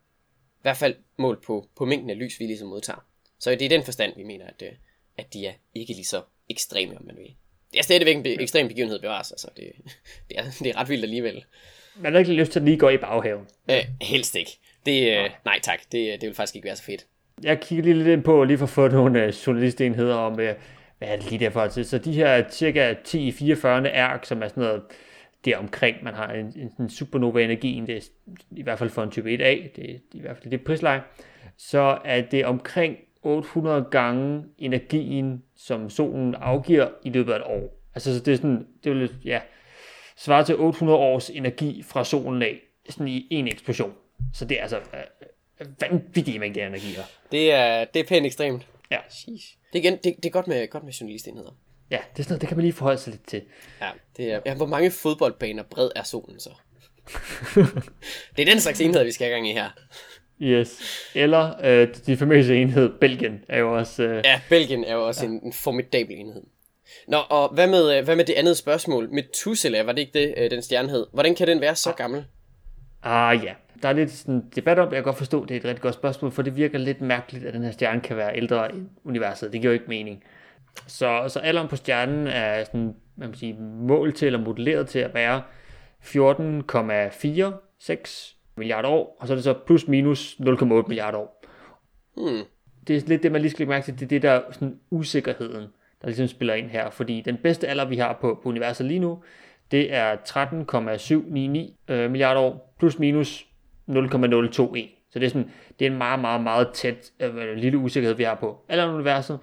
[0.59, 3.07] I hvert fald målt på, på mængden af lys, vi ligesom modtager.
[3.39, 4.73] Så det er den forstand, vi mener, at, øh,
[5.19, 7.35] at de er ikke lige så ekstreme, om man vil.
[7.73, 9.73] Det er stadigvæk en be- ekstrem begivenhed bevares, altså det,
[10.29, 11.45] det, er, det er ret vildt alligevel.
[11.97, 13.47] Man har ikke lyst til at lige gå i baghaven.
[13.71, 14.51] Øh, helst ikke.
[14.87, 15.59] Det, øh, nej.
[15.63, 17.07] tak, det, det vil faktisk ikke være så fedt.
[17.43, 20.39] Jeg kigger lige lidt ind på, lige for at få nogle uh, journalistenheder om, uh,
[20.39, 20.55] hvad
[21.01, 21.85] er det lige derfor til.
[21.85, 24.83] Så de her cirka 10-44 ærk, som er sådan noget
[25.45, 28.01] der omkring, man har en, en, en supernova-energi, det er
[28.57, 31.03] i hvert fald for en type 1A, det, det er i hvert fald det prisleje,
[31.57, 37.81] så er det omkring 800 gange energien, som solen afgiver i løbet af et år.
[37.95, 39.41] Altså så det er sådan, det vil ja,
[40.17, 43.95] svare til 800 års energi fra solen af, sådan i en eksplosion.
[44.35, 44.79] Så det er altså
[45.61, 47.03] øh, vanvittige mængder energi her.
[47.33, 48.67] Det er, det er pænt ekstremt.
[48.91, 48.99] Ja.
[49.11, 49.57] Sheesh.
[49.73, 51.51] Det er, igen, det, det er godt med, godt med journalistenheder.
[51.91, 53.43] Ja, det er sådan noget, det kan man lige forholde sig lidt til.
[53.81, 56.51] Ja, det er, ja, hvor mange fodboldbaner bred er solen så?
[58.37, 59.71] det er den slags enhed, vi skal have gang i her.
[60.43, 60.83] Yes.
[61.15, 64.03] Eller øh, de famøse enhed, Belgien, er jo også...
[64.03, 64.23] Øh...
[64.25, 65.31] Ja, Belgien er jo også ja.
[65.31, 66.43] en, en formidabel enhed.
[67.09, 69.09] Nå, og hvad med, øh, hvad med det andet spørgsmål?
[69.11, 71.07] Methuselah, var det ikke det, øh, den stjerne hed?
[71.13, 72.25] Hvordan kan den være så gammel?
[73.03, 75.65] Ah ja, der er lidt sådan debat om, jeg kan godt forstå, det er et
[75.65, 78.75] rigtig godt spørgsmål, for det virker lidt mærkeligt, at den her stjerne kan være ældre
[78.75, 79.53] end universet.
[79.53, 80.25] Det giver jo ikke mening.
[80.87, 84.99] Så, så alderen på stjernen er sådan, man kan sige, mål til eller modelleret til
[84.99, 85.43] at være
[86.03, 91.45] 14,46 milliarder år, og så er det så plus minus 0,8 milliarder år.
[92.17, 92.45] Hmm.
[92.87, 94.79] Det er lidt det, man lige skal lægge mærke til, det er det der sådan
[94.91, 95.67] usikkerheden,
[96.03, 99.01] der ligesom spiller ind her, fordi den bedste alder, vi har på, på universet lige
[99.01, 99.23] nu,
[99.71, 103.47] det er 13,799 øh, milliarder år, plus minus
[103.87, 104.89] 0,021.
[105.11, 108.23] Så det er, sådan, det er en meget, meget, meget tæt øh, lille usikkerhed, vi
[108.23, 109.39] har på alderen universet.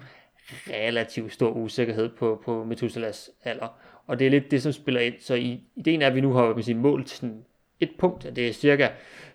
[0.70, 3.78] Relativt stor usikkerhed på, på Methuselahs alder.
[4.06, 5.14] Og det er lidt det, som spiller ind.
[5.20, 7.44] Så i, ideen er, at vi nu har man sige, målt sådan
[7.80, 8.88] et punkt, at det er cirka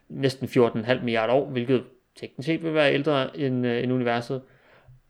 [0.10, 1.84] næsten 14,5 milliarder år, hvilket
[2.20, 4.42] teknisk set vil være ældre end, øh, end universet.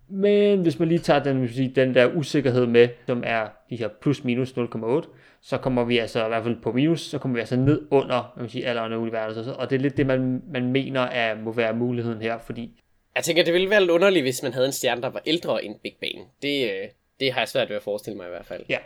[0.09, 3.87] Men hvis man lige tager den, sige, den der usikkerhed med, som er de her
[4.01, 5.07] plus minus 0,8,
[5.41, 8.33] så kommer vi altså i hvert fald på minus, så kommer vi altså ned under
[8.37, 9.55] man sige, alderen af universet.
[9.55, 12.71] Og det er lidt det, man, man mener er, må være muligheden her, fordi...
[13.15, 15.65] Jeg tænker, det ville være lidt underligt, hvis man havde en stjerne, der var ældre
[15.65, 16.27] end Big Bang.
[16.41, 16.87] Det, øh,
[17.19, 18.63] det har jeg svært ved at forestille mig i hvert fald.
[18.69, 18.77] Ja,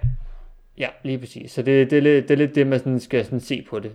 [0.77, 1.51] ja lige præcis.
[1.51, 3.79] Så det, det, er, lidt, det er lidt det, man sådan skal sådan se på
[3.79, 3.91] det.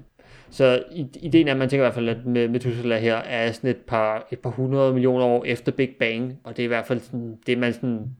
[0.52, 0.82] Så
[1.20, 3.76] ideen er, at man tænker i hvert fald, at med Methuselah her er sådan et
[3.76, 7.00] par, et par hundrede millioner år efter Big Bang, og det er i hvert fald
[7.00, 8.10] sådan, det, man sådan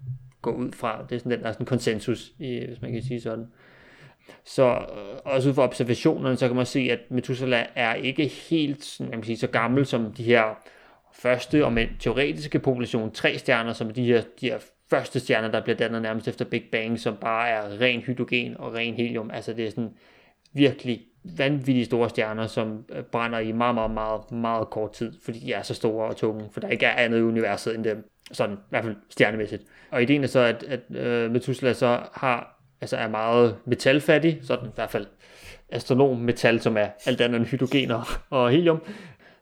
[0.42, 1.06] går ud fra.
[1.08, 3.46] Det er sådan den der sådan konsensus, hvis man kan sige sådan.
[4.44, 8.84] Så øh, også ud fra observationerne, så kan man se, at Methuselah er ikke helt
[8.84, 10.42] sådan, man kan sige, så gammel som de her
[11.14, 14.58] første og men teoretiske population tre stjerner, som de her, de her
[14.90, 18.74] første stjerner, der bliver dannet nærmest efter Big Bang, som bare er ren hydrogen og
[18.74, 19.30] ren helium.
[19.30, 19.90] Altså det er sådan
[20.52, 25.38] virkelig vanvittigt store stjerner, som øh, brænder i meget, meget, meget, meget kort tid, fordi
[25.38, 28.10] de er så store og tunge, for der ikke er andet i universet end dem,
[28.32, 29.62] sådan i hvert fald stjernemæssigt.
[29.90, 34.66] Og ideen er så, at, at øh, Methuselah så har, altså er meget metalfattig, sådan
[34.66, 35.06] i hvert fald
[35.68, 38.82] astronom metal, som er alt andet end hydrogener og helium,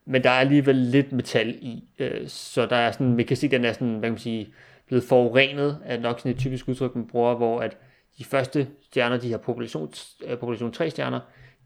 [0.04, 3.48] men der er alligevel lidt metal i, øh, så der er sådan, vi kan se,
[3.48, 4.52] den er sådan, hvad kan man sige,
[4.86, 7.76] blevet forurenet, er nok sådan et typisk udtryk, man bruger, hvor at
[8.18, 9.92] de første stjerner, de her population,
[10.26, 11.20] øh, population 3 stjerner,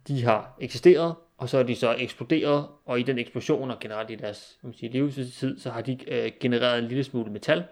[0.09, 4.11] de har eksisteret, og så er de så eksploderet, og i den eksplosion og generelt
[4.11, 7.64] i deres kan man sige, livstid, så har de øh, genereret en lille smule metal,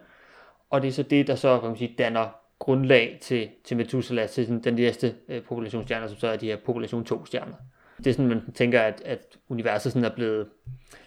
[0.71, 4.29] og det er så det, der så kan man sige, danner grundlag til, til Methuselah,
[4.29, 7.55] til sådan, den næste øh, populationsstjerner, som så er de her population 2 stjerner.
[7.99, 10.49] Det er sådan, man tænker, at, at universet sådan er blevet,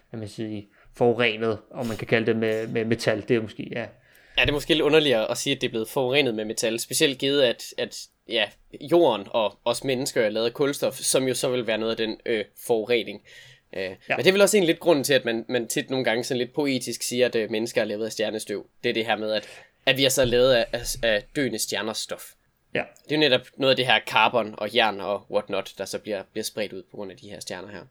[0.10, 3.26] kan man sige, forurenet, og man kan kalde det med, med metal.
[3.28, 3.86] Det er måske, ja,
[4.38, 6.80] Ja, det er måske lidt underligt at sige, at det er blevet forurenet med metal,
[6.80, 8.46] specielt givet, at, at ja,
[8.82, 11.98] jorden og os mennesker er lavet af kulstof, som jo så vil være noget af
[11.98, 13.22] den øh, forurening.
[13.74, 13.96] Øh, ja.
[14.10, 16.24] Men det er vel også en lidt grund til, at man, man tit nogle gange
[16.24, 18.68] sådan lidt poetisk siger, at øh, mennesker er lavet af stjernestøv.
[18.84, 19.48] Det er det her med, at,
[19.86, 22.24] at vi er så lavet af, af, af døende stjerners stof.
[22.74, 22.84] Ja.
[23.04, 26.00] Det er jo netop noget af det her carbon og jern og whatnot, der så
[26.00, 27.82] bliver, bliver spredt ud på grund af de her stjerner her.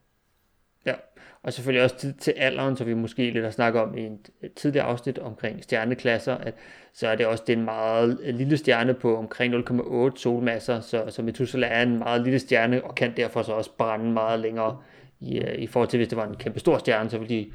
[0.86, 0.94] Ja,
[1.42, 4.06] og selvfølgelig også til, til alderen, så vi måske lidt har snakket om i
[4.42, 6.54] et tidligere afsnit omkring stjerneklasser, at
[6.94, 11.04] så er det også det er en meget lille stjerne på omkring 0,8 solmasser, så,
[11.08, 14.78] så Methuselah er en meget lille stjerne, og kan derfor så også brænde meget længere
[15.20, 17.50] i, øh, i forhold til, hvis det var en kæmpe stor stjerne, så ville de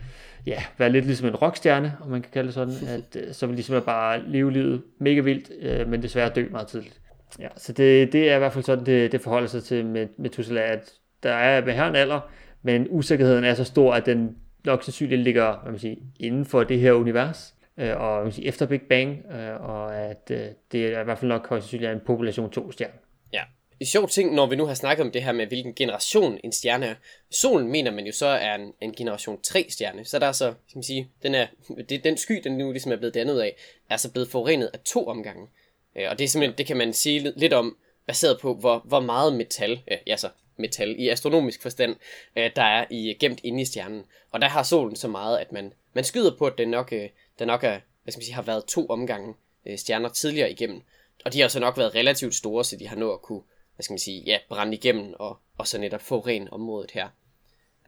[0.46, 3.46] ja, være lidt ligesom en rockstjerne, om man kan kalde det sådan, at øh, så
[3.46, 7.02] ville de simpelthen bare leve livet mega vildt, øh, men desværre dø meget tidligt.
[7.40, 10.08] Ja, så det, det er i hvert fald sådan, det, det forholder sig til med
[10.18, 12.20] Methuselah, at der er ved her en alder,
[12.62, 16.64] men usikkerheden er så stor, at den nok sandsynligt ligger hvad man siger, inden for
[16.64, 20.86] det her univers, øh, og man siger, efter Big Bang, øh, og at øh, det
[20.86, 22.94] er i hvert fald nok højst sandsynligt en population 2 stjerne.
[23.34, 23.42] Ja.
[23.80, 26.52] En sjov ting, når vi nu har snakket om det her med, hvilken generation en
[26.52, 26.96] stjerne er.
[27.32, 30.54] Solen mener man jo så er en, en generation 3 stjerne, så der er så,
[30.68, 31.48] skal man sige, den, er,
[31.90, 33.56] det, den sky, den nu ligesom er blevet dannet af,
[33.90, 35.48] er så blevet forurenet af to omgange.
[35.96, 39.00] Øh, og det er simpelthen, det kan man sige lidt om, baseret på, hvor, hvor
[39.00, 41.96] meget metal, øh, ja så metal i astronomisk forstand,
[42.36, 44.06] øh, der er i gemt inde i stjernen.
[44.32, 47.10] Og der har solen så meget, at man, man skyder på, at den nok, øh,
[47.40, 49.34] den nok er, hvad skal man sige, har været to omgange
[49.66, 50.82] øh, stjerner tidligere igennem.
[51.26, 53.42] Og de har så nok været relativt store, så de har nået at kunne,
[53.76, 57.10] hvad skal man sige, ja, brænde igennem og, og så netop få ren området her.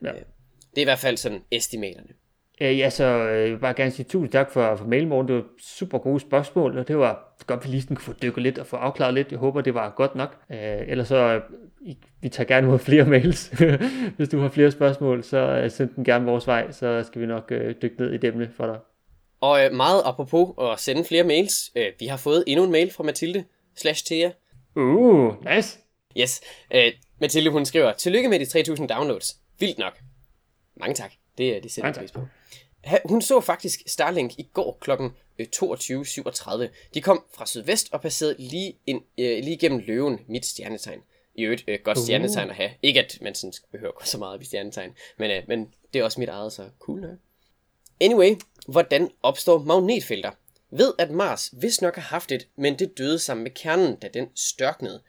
[0.02, 0.12] Ja.
[0.12, 0.22] Øh,
[0.70, 2.08] det er i hvert fald sådan estimaterne.
[2.62, 5.28] Ja, så øh, jeg vil bare gerne sige tusind tak for, for mailen, Morten.
[5.28, 8.58] Det var super gode spørgsmål, og det var godt, vi lige kunne få dykket lidt
[8.58, 9.30] og få afklaret lidt.
[9.30, 10.36] Jeg håber, det var godt nok.
[10.50, 13.48] Øh, ellers så, øh, vi tager gerne mod flere mails.
[14.16, 17.26] Hvis du har flere spørgsmål, så øh, send dem gerne vores vej, så skal vi
[17.26, 18.78] nok øh, dykke ned i demne for dig.
[19.40, 22.92] Og øh, meget apropos at sende flere mails, øh, vi har fået endnu en mail
[22.92, 23.44] fra Mathilde
[23.76, 24.30] slash Thea.
[24.76, 25.78] Uh, nice.
[26.20, 26.40] Yes,
[26.74, 29.36] øh, Mathilde hun skriver, tillykke med de 3.000 downloads.
[29.58, 29.98] Vildt nok.
[30.76, 32.20] Mange tak, det er de sætter pris på.
[33.04, 34.90] Hun så faktisk Starlink i går kl.
[35.56, 36.68] 22.37.
[36.94, 41.00] De kom fra sydvest og passerede lige, ind, øh, lige gennem løven, mit stjernetegn.
[41.34, 42.70] I øvrigt øh, godt stjernetegn at have.
[42.82, 45.98] Ikke at man sådan behøver gå så meget op i stjernetegn, men, øh, men det
[45.98, 47.18] er også mit eget, så cool nok.
[48.00, 48.34] Anyway,
[48.68, 50.30] hvordan opstår magnetfelter?
[50.70, 54.08] Ved at Mars vist nok har haft et, men det døde sammen med kernen, da
[54.08, 55.02] den størknede.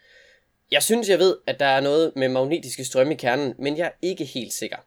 [0.72, 3.86] Jeg synes, jeg ved, at der er noget med magnetiske strømme i kernen, men jeg
[3.86, 4.78] er ikke helt sikker.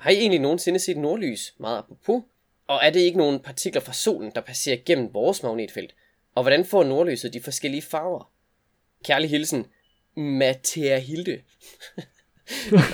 [0.00, 1.54] Har I egentlig nogensinde set nordlys?
[1.58, 2.22] Meget apropos.
[2.66, 5.94] Og er det ikke nogle partikler fra solen, der passerer gennem vores magnetfelt?
[6.34, 8.32] Og hvordan får nordlyset de forskellige farver?
[9.04, 9.66] Kærlig hilsen,
[10.16, 11.40] Mathea Hilde.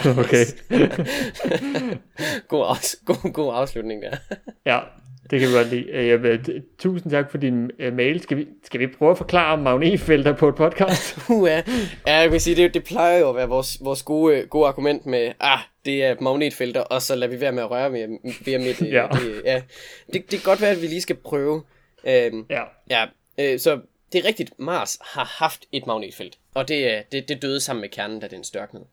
[0.23, 0.45] okay.
[2.53, 4.16] god, afs- god, god afslutning der.
[4.66, 4.81] ja,
[5.31, 5.85] det kan vi godt lide.
[5.91, 8.23] Øh, vil, tusind tak for din uh, mail.
[8.23, 11.19] Skal vi, skal vi prøve at forklare magnetfelter på et podcast?
[11.47, 11.62] Ja.
[12.07, 15.07] ja, jeg vil sige, det, det plejer jo at være vores, vores gode, gode argument
[15.07, 18.09] med, ah, det er magnetfelter, og så lader vi være med at røre ved,
[18.45, 18.93] ved med det.
[18.93, 19.07] Ja.
[19.12, 19.62] det, ja.
[20.07, 21.62] Det, det kan godt være, at vi lige skal prøve.
[22.07, 22.62] Øhm, ja.
[22.91, 23.07] ja,
[23.39, 23.81] øh, så
[24.12, 27.81] det er rigtigt, Mars har haft et magnetfelt, og det, øh, det, det døde sammen
[27.81, 28.85] med kernen, da den størknede.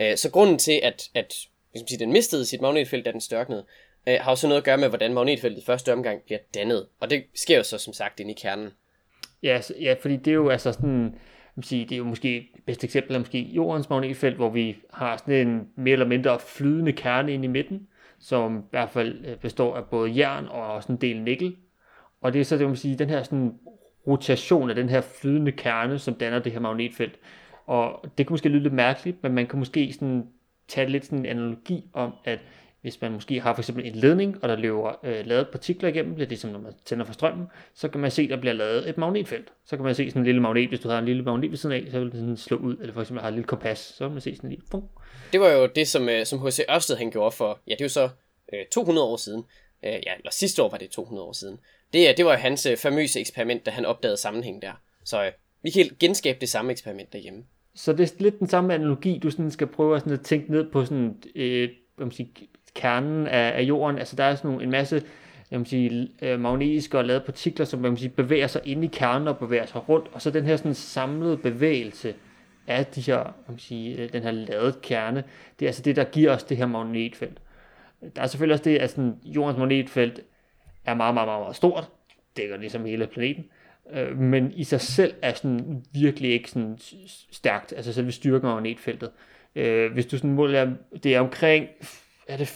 [0.00, 1.34] Øh, så grunden til, at, at
[1.74, 3.64] man siger, den mistede sit magnetfelt, da den størknede,
[4.08, 6.86] øh, har også noget at gøre med, hvordan magnetfeltet i første omgang bliver dannet.
[7.00, 8.70] Og det sker jo så som sagt inde i kernen.
[9.42, 11.14] Ja, ja, fordi det er jo altså sådan,
[11.62, 15.16] sige, det er jo måske det bedste eksempel er måske jordens magnetfelt, hvor vi har
[15.16, 19.36] sådan en mere eller mindre flydende kerne ind i midten, som i hvert fald øh,
[19.36, 21.56] består af både jern og også en del nikkel.
[22.20, 23.54] Og det er så, det man sige, den her sådan
[24.06, 27.18] rotation af den her flydende kerne, som danner det her magnetfelt.
[27.66, 30.26] Og det kan måske lyde lidt mærkeligt, men man kan måske sådan
[30.68, 32.38] tage lidt sådan en analogi om, at
[32.82, 36.14] hvis man måske har for eksempel en ledning, og der løber øh, lavet partikler igennem,
[36.14, 38.52] det er det som når man tænder for strømmen, så kan man se, der bliver
[38.52, 39.52] lavet et magnetfelt.
[39.64, 41.58] Så kan man se sådan en lille magnet, hvis du har en lille magnet ved
[41.58, 43.78] siden af, så vil den sådan slå ud, eller for eksempel har et lille kompas,
[43.78, 44.88] så vil man se sådan en lille pum.
[45.32, 46.60] Det var jo det, som, øh, som H.C.
[46.70, 48.08] Ørsted han gjorde for, ja, det er jo så
[48.52, 49.44] øh, 200 år siden.
[49.84, 51.58] Øh, ja, eller sidste år var det 200 år siden.
[51.92, 54.72] Det, øh, det var jo hans øh, famøse eksperiment, da han opdagede sammenhæng der.
[55.04, 57.44] Så øh, vi kan genskabe det samme eksperiment derhjemme.
[57.74, 60.52] Så det er lidt den samme analogi, du sådan skal prøve at, sådan at tænke
[60.52, 62.28] ned på sådan, øh, man siger,
[62.74, 63.98] kernen af, af jorden.
[63.98, 65.02] Altså der er sådan nogle, en masse
[65.50, 69.28] jeg sige, øh, magnetiske og lavede partikler, som man sige, bevæger sig ind i kernen
[69.28, 70.08] og bevæger sig rundt.
[70.12, 72.14] Og så den her sådan samlede bevægelse
[72.66, 75.24] af de her, jeg sige, øh, den her lavede kerne,
[75.58, 77.38] det er altså det, der giver os det her magnetfelt.
[78.16, 80.20] Der er selvfølgelig også det, at sådan, jordens magnetfelt
[80.84, 81.88] er meget, meget, meget, meget stort.
[82.36, 83.44] Dækker ligesom hele planeten.
[83.92, 86.78] Øh, men i sig selv er sådan virkelig ikke sådan
[87.32, 89.10] stærkt, altså selve styrken af magnetfeltet.
[89.54, 90.70] Øh, hvis du sådan måler,
[91.02, 91.68] det er omkring,
[92.28, 92.48] er det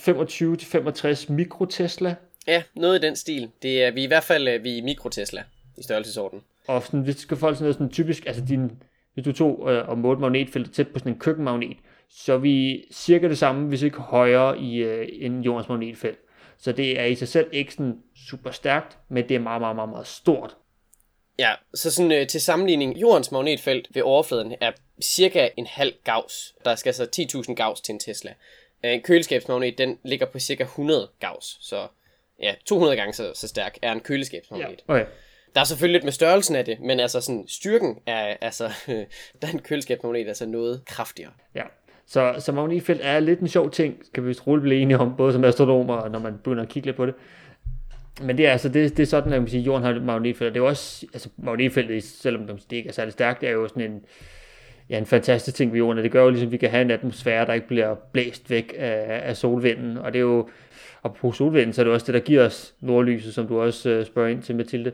[1.29, 2.15] 25-65 mikrotesla,
[2.47, 3.51] Ja, noget i den stil.
[3.63, 5.43] Det er, vi er i hvert fald øh, vi er mikrotesla
[5.79, 6.41] i størrelsesorden.
[6.67, 8.71] og sådan, hvis du skal folk sådan noget sådan typisk, altså din,
[9.15, 11.77] hvis du tog øh, og målte magnetfeltet tæt på sådan en køkkenmagnet,
[12.11, 16.19] så er vi cirka det samme, hvis ikke højere i øh, end jordens magnetfelt.
[16.59, 19.77] Så det er i sig selv ikke sådan super stærkt, men det er meget, meget,
[19.77, 20.57] meget, meget stort.
[21.39, 26.55] Ja, så sådan øh, til sammenligning, jordens magnetfelt ved overfladen er cirka en halv gauss.
[26.65, 27.09] Der skal altså
[27.49, 28.35] 10.000 gauss til en Tesla.
[28.85, 31.87] Øh, En køleskabsmagnet, den ligger på cirka 100 gauss, så
[32.43, 34.83] ja, 200 gange så, så stærk er en køleskabsmagnet.
[34.89, 35.05] Okay.
[35.55, 38.71] Der er selvfølgelig lidt med størrelsen af det, men altså sådan styrken er, altså,
[39.43, 41.33] der er en køleskabsmagnet altså noget kraftigere.
[41.55, 41.63] Ja.
[42.07, 45.17] Så, så magnetfelt er lidt en sjov ting, kan vi vist roligt blive enige om,
[45.17, 47.15] både som astronomer og når man begynder at kigge lidt på det.
[48.21, 49.91] Men det er altså, det, det er sådan, at man kan sige, at jorden har
[49.91, 53.49] et magnetfelt, det er jo også, altså magnetfeltet, selvom det ikke er særlig stærkt, det
[53.49, 54.05] er jo sådan en,
[54.91, 56.83] ja, en fantastisk ting ved jorden, og det gør jo ligesom, at vi kan have
[56.83, 60.49] en atmosfære, der ikke bliver blæst væk af, af solvinden, og det er jo,
[61.03, 63.91] og på solvinden, så er det også det, der giver os nordlyset, som du også
[63.91, 64.93] øh, spørger ind til, Mathilde.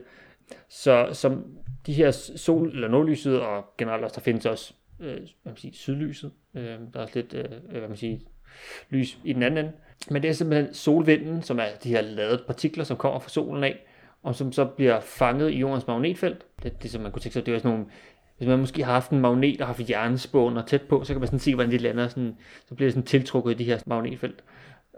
[0.69, 1.45] Så som
[1.85, 5.73] de her sol- eller nordlyset, og generelt også, der findes også øh, hvad man siger,
[5.73, 6.31] sydlyset.
[6.55, 8.17] Øh, der er også lidt, øh, øh, hvad man siger,
[8.89, 9.71] lys i den anden ende.
[10.09, 13.63] Men det er simpelthen solvinden, som er de her ladede partikler, som kommer fra solen
[13.63, 13.85] af,
[14.23, 16.45] og som så bliver fanget i jordens magnetfelt.
[16.63, 17.85] Det, det som man kunne tænke sig, det er sådan nogle,
[18.39, 21.27] hvis man måske har haft en magnet og haft og tæt på, så kan man
[21.27, 22.37] sådan se, hvordan de lander, sådan,
[22.69, 24.43] så bliver det sådan tiltrukket i de her magnetfelt.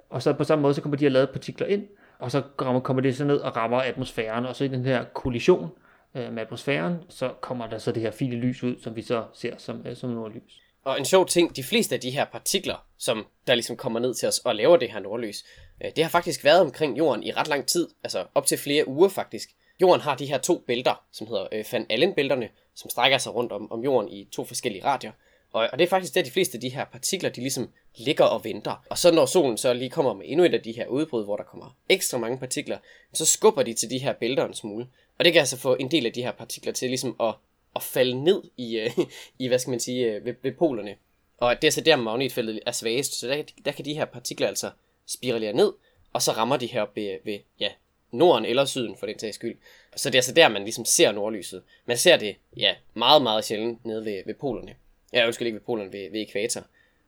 [0.09, 1.87] Og så på samme måde, så kommer de her ladede partikler ind,
[2.19, 5.69] og så kommer det så ned og rammer atmosfæren, og så i den her kollision
[6.15, 9.23] øh, med atmosfæren, så kommer der så det her fine lys ud, som vi så
[9.33, 10.61] ser som, øh, som nordlys.
[10.83, 14.13] Og en sjov ting, de fleste af de her partikler, som der ligesom kommer ned
[14.13, 15.43] til os og laver det her nordlys,
[15.83, 18.87] øh, det har faktisk været omkring jorden i ret lang tid, altså op til flere
[18.87, 19.49] uger faktisk.
[19.81, 23.51] Jorden har de her to bælter, som hedder øh, Van Allen-bælterne, som strækker sig rundt
[23.51, 25.11] om, om jorden i to forskellige radier.
[25.53, 28.25] Og, og det er faktisk der, de fleste af de her partikler, de ligesom ligger
[28.25, 28.85] og venter.
[28.89, 31.37] Og så når solen så lige kommer med endnu et af de her udbrud, hvor
[31.37, 32.77] der kommer ekstra mange partikler,
[33.13, 34.87] så skubber de til de her bælter en smule.
[35.19, 37.33] Og det kan altså få en del af de her partikler til ligesom at,
[37.75, 38.97] at falde ned i, øh,
[39.39, 40.95] i, hvad skal man sige, øh, ved, ved polerne.
[41.37, 44.47] Og det er så der magnetfeltet er svagest, så der, der kan de her partikler
[44.47, 44.71] altså
[45.07, 45.73] spiralere ned,
[46.13, 47.69] og så rammer de her ved, ved ja,
[48.11, 49.57] Norden eller Syden for den sags skyld.
[49.95, 51.63] Så det er altså der, man ligesom ser nordlyset.
[51.85, 54.75] Man ser det, ja, meget, meget sjældent nede ved, ved polerne.
[55.13, 56.63] Ja, undskyld ikke ved polerne, ved, ved ekvator.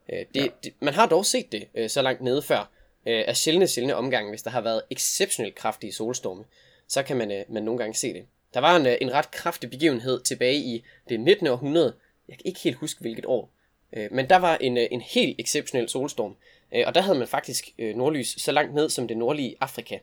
[0.10, 0.48] Øh, det, ja.
[0.64, 2.70] det, man har dog set det øh, så langt nede før,
[3.06, 6.44] øh, af sjældne, sjældne omgange, hvis der har været exceptionelt kraftige solstorme,
[6.88, 8.26] så kan man, man nogle gange se det.
[8.54, 11.48] Der var en, en ret kraftig begivenhed tilbage i det 19.
[11.48, 11.94] århundrede,
[12.28, 13.50] jeg kan ikke helt huske hvilket år,
[14.12, 16.36] men der var en, en helt exceptionel solstorm,
[16.86, 19.98] og der havde man faktisk nordlys så langt ned som det nordlige Afrika.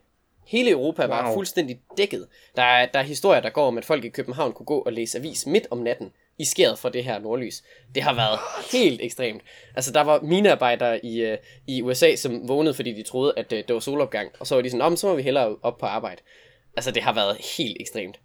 [0.46, 1.10] Hele Europa wow.
[1.10, 2.26] var fuldstændig dækket.
[2.56, 4.92] Der er, der er historier, der går om, at folk i København kunne gå og
[4.92, 7.62] læse avis midt om natten, i skæret for det her nordlys.
[7.94, 8.38] Det har været
[8.72, 9.42] helt ekstremt.
[9.76, 13.58] Altså, der var minearbejdere i, uh, i USA, som vågnede, fordi de troede, at uh,
[13.58, 14.30] det var solopgang.
[14.40, 16.22] Og så var de sådan, om så må vi hellere op på arbejde.
[16.76, 18.20] Altså, det har været helt ekstremt.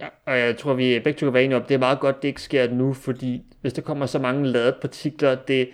[0.00, 2.22] Ja, og jeg tror, vi begge to kan være enige om, det er meget godt,
[2.22, 5.68] det ikke sker nu, fordi hvis der kommer så mange ladede partikler, det,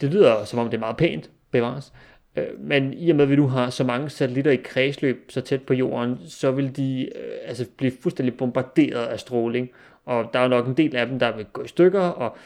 [0.00, 1.92] det lyder som om det er meget pænt, bevares.
[2.38, 5.40] Øh, men i og med, at vi nu har så mange satellitter i kredsløb så
[5.40, 9.70] tæt på jorden, så vil de øh, altså blive fuldstændig bombarderet af stråling.
[10.04, 12.36] Og der er nok en del af dem, der vil gå i stykker, og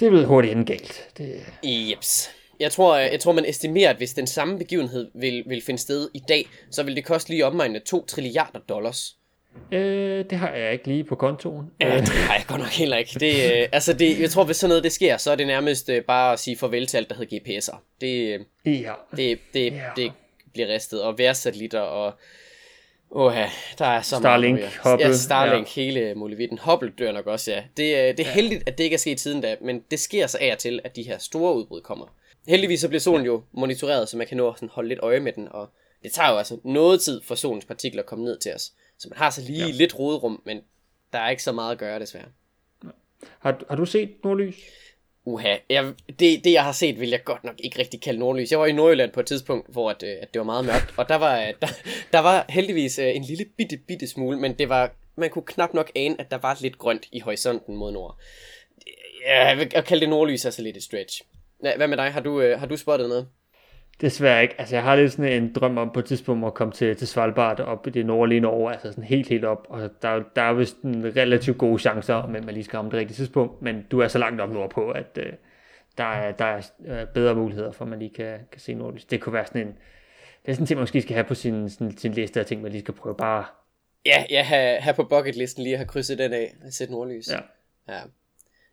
[0.00, 1.08] det vil hurtigt ende galt.
[1.18, 1.34] Det...
[1.64, 2.30] Jeps.
[2.60, 5.80] Jeg tror, øh, jeg tror, man estimerer, at hvis den samme begivenhed vil, vil finde
[5.80, 9.19] sted i dag, så vil det koste lige omegnet 2 trilliarder dollars.
[9.72, 11.70] Øh, det har jeg ikke lige på kontoen.
[11.80, 13.16] Ja, det har jeg godt nok heller ikke.
[13.20, 15.88] Det, øh, altså det, jeg tror, hvis sådan noget det sker, så er det nærmest
[15.88, 17.76] øh, bare at sige farvel til alt, der hedder GPS'er.
[18.00, 18.92] Det, ja.
[19.16, 19.82] det, det, ja.
[19.96, 20.12] det
[20.52, 22.12] bliver ristet, og værsatellitter, og
[23.12, 23.34] Åh,
[23.78, 24.80] der er så Starlink, meget.
[24.84, 25.06] Hubble.
[25.06, 25.82] Ja, Starlink, ja.
[25.82, 26.58] hele muligheden.
[26.58, 27.62] Hubble dør nok også, ja.
[27.76, 28.32] Det, øh, det er ja.
[28.32, 30.80] heldigt, at det ikke er sket siden da, men det sker så af og til,
[30.84, 32.06] at de her store udbrud kommer.
[32.48, 35.32] Heldigvis så bliver solen jo monitoreret, så man kan nå at holde lidt øje med
[35.32, 35.68] den, og
[36.02, 38.72] det tager jo altså noget tid for solens partikler at komme ned til os.
[39.00, 39.72] Så man har så lige ja.
[39.72, 40.60] lidt roderum, men
[41.12, 42.28] der er ikke så meget at gøre, desværre.
[43.38, 44.56] Har, har du set nordlys?
[45.24, 48.50] Uha, jeg, det, det jeg har set, vil jeg godt nok ikke rigtig kalde nordlys.
[48.50, 50.94] Jeg var i Nordjylland på et tidspunkt, hvor at, øh, at det var meget mørkt,
[50.96, 51.68] og der var, øh, der,
[52.12, 55.74] der var heldigvis øh, en lille bitte, bitte smule, men det var, man kunne knap
[55.74, 58.18] nok ane, at der var lidt grønt i horisonten mod nord.
[59.26, 61.22] Ja, jeg vil kalde det nordlys altså lidt et stretch.
[61.76, 62.12] Hvad med dig?
[62.12, 63.28] Har du, har du spottet noget?
[64.00, 64.54] Desværre ikke.
[64.58, 67.08] Altså, jeg har lidt sådan en drøm om på et tidspunkt at komme til, til
[67.08, 69.66] Svalbard op i det nordlige Norge, altså sådan helt, helt op.
[69.68, 72.98] Og der, der er vist en relativt gode chancer, men man lige skal ramme det
[72.98, 73.62] rigtige tidspunkt.
[73.62, 75.24] Men du er så langt op nordpå, at uh,
[75.98, 79.04] der, er, der er uh, bedre muligheder for, at man lige kan, kan se nordlys.
[79.04, 79.74] Det kunne være sådan en,
[80.46, 82.46] det er sådan en ting, man måske skal have på sin, sin, sin liste af
[82.46, 83.44] ting, man lige skal prøve bare...
[84.06, 87.28] Ja, ja, have, have på bucketlisten lige at have krydset den af, at sætte nordlys.
[87.30, 87.40] Ja.
[87.94, 88.00] ja.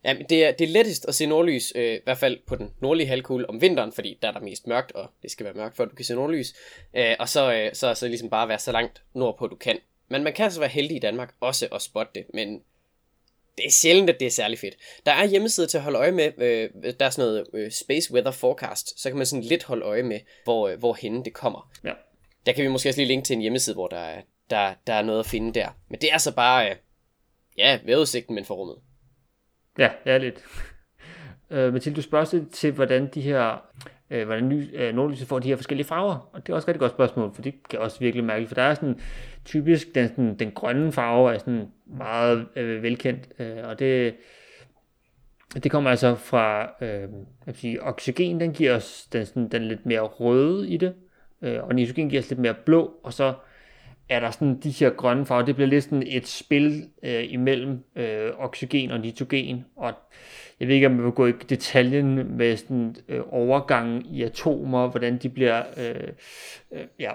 [0.04, 2.74] Ja, det er, det er lettest at se nordlys, øh, i hvert fald på den
[2.80, 5.78] nordlige halvkugle om vinteren, fordi der er der mest mørkt, og det skal være mørkt,
[5.78, 6.54] før du kan se nordlys.
[6.94, 9.80] Øh, og så, øh, så, så ligesom bare være så langt nordpå, du kan.
[10.08, 12.62] Men man kan altså være heldig i Danmark også at spotte det, men
[13.58, 14.76] det er sjældent, at det er særlig fedt.
[15.06, 18.14] Der er hjemmesider til at holde øje med, øh, der er sådan noget øh, Space
[18.14, 21.34] Weather Forecast, så kan man sådan lidt holde øje med, hvor, øh, hvor henne det
[21.34, 21.72] kommer.
[21.84, 21.94] Ja.
[22.46, 24.94] Der kan vi måske også lige linke til en hjemmeside, hvor der er, der, der
[24.94, 25.70] er noget at finde der.
[25.90, 26.76] Men det er altså bare, øh,
[27.58, 28.78] ja, vejrudsigten, men for rummet.
[29.78, 30.44] Ja, ærligt.
[31.52, 33.62] Øh, Mathilde, du spørger til, hvordan de her
[34.10, 36.30] øh, hvordan ny, øh, nordlyset får de her forskellige farver.
[36.34, 38.56] Og det er også et rigtig godt spørgsmål, for det kan også virkelig mærke, for
[38.56, 39.00] der er sådan
[39.46, 44.16] typisk, den, sådan, den grønne farve er sådan meget øh, velkendt, øh, og det,
[45.64, 47.10] det kommer altså fra, øh, jeg
[47.46, 50.94] vil sige, oxygen, den giver os den, sådan, den lidt mere røde i det,
[51.42, 53.34] øh, og nitrogen giver os lidt mere blå, og så
[54.10, 57.84] er der sådan de her grønne farver, det bliver lidt sådan et spil øh, imellem
[57.96, 59.94] øh, oxygen og nitrogen, og
[60.60, 64.88] jeg ved ikke, om jeg vil gå i detaljen med sådan øh, overgangen i atomer,
[64.88, 66.08] hvordan de bliver, øh,
[66.72, 67.12] øh, ja,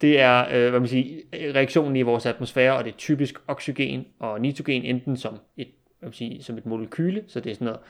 [0.00, 4.06] det er, øh, hvad man siger, reaktionen i vores atmosfære, og det er typisk oxygen
[4.18, 5.68] og nitrogen, enten som et,
[5.98, 7.80] hvad man siger, som et molekyle, så det er sådan noget,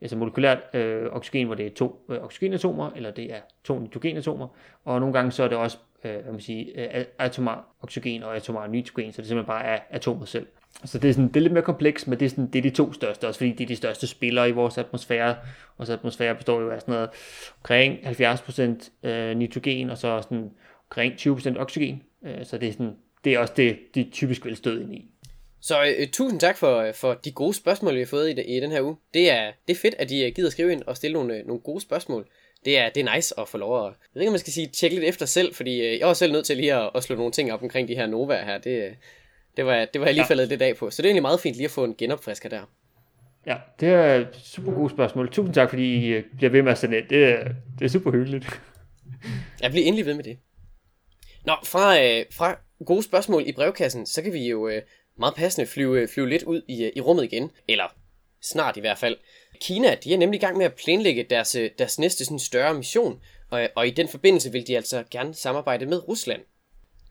[0.00, 4.48] altså molekylært øh, oxygen, hvor det er to øh, oxygenatomer, eller det er to nitrogenatomer,
[4.84, 8.36] og nogle gange så er det også øh, hvad man sige, øh, atomar oxygen og
[8.36, 10.46] atomar nitrogen, så det simpelthen bare er atomet selv.
[10.84, 12.62] Så det er, sådan, det er lidt mere komplekst, men det er, sådan, det er
[12.62, 15.36] de to største, også fordi det er de største spillere i vores atmosfære.
[15.78, 17.10] Vores atmosfære består jo af sådan noget
[17.58, 20.50] omkring 70% øh, nitrogen, og så sådan
[20.84, 22.02] omkring 20% oxygen.
[22.24, 25.10] Øh, så det er, sådan, det er også det, de typisk vil støde ind i.
[25.60, 28.60] Så øh, tusind tak for, øh, for de gode spørgsmål, vi har fået i, i
[28.60, 28.96] den her uge.
[29.14, 31.46] Det er, det er fedt, at I øh, gider skrive ind og stille nogle, øh,
[31.46, 32.26] nogle gode spørgsmål
[32.64, 34.52] det er, det er nice at få lov at, jeg ved ikke, om man skal
[34.52, 37.02] sige, tjekke lidt efter selv, fordi øh, jeg var selv nødt til lige at, at
[37.02, 38.58] slå nogle ting op omkring de her Nova her.
[38.58, 38.96] Det,
[39.56, 40.28] det var, det var jeg lige ja.
[40.28, 40.90] faldet lidt af på.
[40.90, 42.62] Så det er egentlig meget fint lige at få en genopfrisker der.
[43.46, 45.30] Ja, det er et super gode spørgsmål.
[45.30, 47.02] Tusind tak, fordi I øh, bliver ved med at sende.
[47.10, 47.48] Det er,
[47.78, 48.60] det er super hyggeligt.
[49.62, 50.38] Jeg bliver endelig ved med det.
[51.46, 54.82] Nå, fra, øh, fra gode spørgsmål i brevkassen, så kan vi jo øh,
[55.18, 57.50] meget passende flyve, øh, flyve lidt ud i, øh, i rummet igen.
[57.68, 57.94] Eller
[58.42, 59.16] snart i hvert fald.
[59.60, 62.74] Kina, de er nemlig i gang med at planlægge deres, øh, deres næste sådan, større
[62.74, 63.20] mission.
[63.50, 66.40] Og, og i den forbindelse vil de altså gerne samarbejde med Rusland.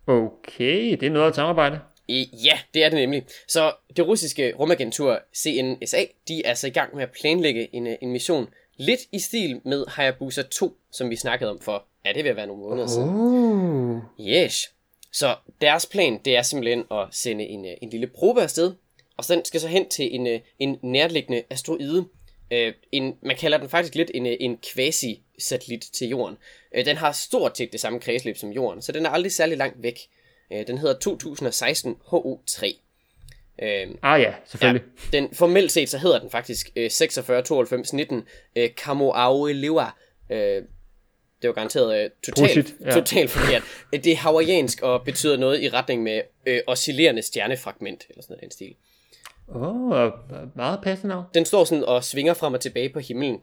[0.07, 1.79] Okay, det er noget at samarbejde.
[2.07, 3.25] I, ja, det er det nemlig.
[3.47, 8.11] Så det russiske rumagentur CNSA, de er altså i gang med at planlægge en, en
[8.11, 12.35] mission lidt i stil med Hayabusa 2, som vi snakkede om for, ja, det vil
[12.35, 13.09] være nogle måneder siden.
[13.09, 14.01] Oh.
[14.19, 14.73] Yes.
[15.11, 18.73] Så deres plan, det er simpelthen at sende en, en lille probe afsted,
[19.17, 22.05] og den skal så hen til en, en nærliggende asteroide.
[22.91, 26.37] En, man kalder den faktisk lidt en, en quasi-satellit til jorden.
[26.85, 29.83] Den har stort set det samme kredsløb som jorden, så den er aldrig særlig langt
[29.83, 29.99] væk.
[30.67, 32.75] Den hedder 2016 HO3.
[34.01, 34.83] Ah ja, selvfølgelig.
[35.13, 38.23] Ja, den, formelt set så hedder den faktisk 46 92 19
[38.77, 39.91] Kamoaoelewa.
[41.43, 42.91] Det var garanteret totalt, ja.
[42.91, 43.63] totalt forkert.
[43.91, 48.41] Det er hawaiiansk og betyder noget i retning med øh, oscillerende stjernefragment, eller sådan noget
[48.41, 48.75] den stil.
[49.47, 50.11] Åh, oh,
[50.55, 51.25] meget passende navn.
[51.33, 53.39] Den står sådan og svinger frem og tilbage på himlen.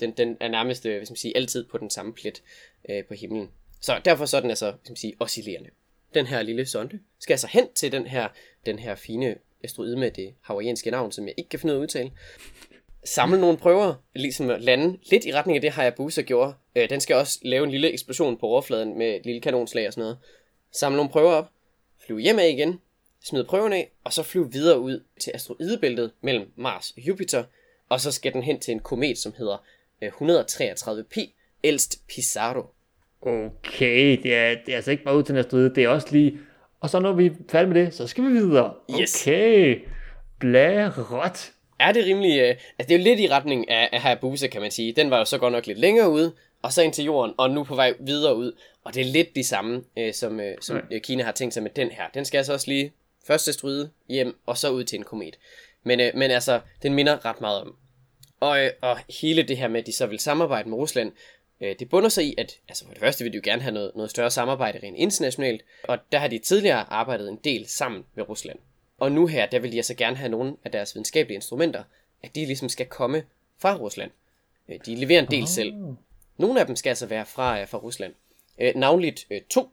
[0.00, 2.42] Den, den er nærmest, øh, hvis man siger, altid på den samme plet
[2.90, 3.50] øh, på himlen.
[3.80, 5.70] Så derfor så er den altså, hvis man siger, oscillerende.
[6.14, 8.28] Den her lille sonde skal altså hen til den her,
[8.66, 11.80] den her fine asteroide med det hawaiianske navn, som jeg ikke kan finde ud af
[11.80, 12.10] at udtale.
[13.04, 16.54] Samle nogle prøver, ligesom at lande lidt i retning af det, Hayabusa gjorde.
[16.76, 19.92] Øh, den skal også lave en lille eksplosion på overfladen med et lille kanonslag og
[19.92, 20.18] sådan noget.
[20.72, 21.50] Samle nogle prøver op,
[22.06, 22.80] flyve hjem af igen,
[23.24, 27.44] smide prøverne af, og så flyve videre ud til asteroidebæltet mellem Mars og Jupiter,
[27.88, 29.64] og så skal den hen til en komet, som hedder
[30.02, 31.30] 133P,
[31.64, 32.62] ældst Pizarro.
[33.22, 36.08] Okay, det er, det er altså ikke bare ud til en asteroide, det er også
[36.10, 36.38] lige...
[36.80, 38.74] Og så når vi er færdige med det, så skal vi videre.
[39.00, 39.26] Yes.
[39.26, 39.78] Okay,
[40.38, 41.52] blærot.
[41.78, 42.40] Er det rimelig...
[42.40, 44.92] Øh, altså det er jo lidt i retning af, af Hayabusa, kan man sige.
[44.92, 47.50] Den var jo så godt nok lidt længere ude, og så ind til jorden, og
[47.50, 48.52] nu på vej videre ud.
[48.84, 50.98] Og det er lidt de samme, øh, som, øh, som ja.
[50.98, 52.04] Kina har tænkt sig med den her.
[52.14, 52.92] Den skal altså også lige
[53.24, 55.38] først til stryde hjem, og så ud til en komet.
[55.82, 57.76] Men, øh, men altså, den minder ret meget om.
[58.40, 61.12] Og, øh, og hele det her med, at de så vil samarbejde med Rusland,
[61.60, 63.74] øh, det bunder sig i, at altså for det første vil de jo gerne have
[63.74, 68.04] noget, noget større samarbejde rent internationalt, og der har de tidligere arbejdet en del sammen
[68.14, 68.58] med Rusland.
[68.98, 71.82] Og nu her, der vil de altså gerne have nogle af deres videnskabelige instrumenter,
[72.22, 73.24] at de ligesom skal komme
[73.58, 74.10] fra Rusland.
[74.68, 75.48] Øh, de leverer en del oh.
[75.48, 75.74] selv.
[76.38, 78.14] Nogle af dem skal altså være fra, fra Rusland.
[78.58, 79.68] Øh, navnligt øh, to,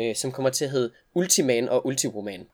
[0.00, 2.46] øh, som kommer til at hedde Ultiman og Ultiwoman.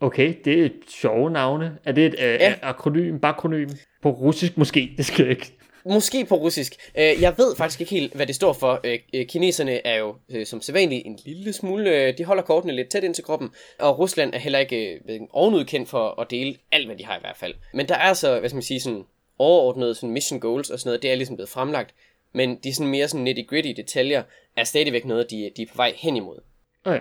[0.00, 1.78] Okay, det er sjove navne.
[1.84, 2.54] Er det et øh, ja.
[2.62, 3.68] akronym, bakronym?
[4.02, 5.52] På russisk måske, det skal jeg ikke.
[5.84, 6.74] Måske på russisk.
[6.98, 8.80] Øh, jeg ved faktisk ikke helt, hvad det står for.
[8.84, 12.12] Øh, kineserne er jo som sædvanligt en lille smule...
[12.12, 13.50] De holder kortene lidt tæt ind til kroppen.
[13.78, 17.36] Og Rusland er heller ikke ovenudkendt for at dele alt, hvad de har i hvert
[17.36, 17.54] fald.
[17.74, 19.04] Men der er så, hvad skal man sige, sådan
[19.38, 21.02] overordnede sådan mission goals og sådan noget.
[21.02, 21.94] Det er ligesom blevet fremlagt.
[22.32, 24.22] Men de sådan mere sådan nitty-gritty detaljer
[24.56, 26.38] er stadigvæk noget, de, de er på vej hen imod.
[26.84, 27.00] Okay.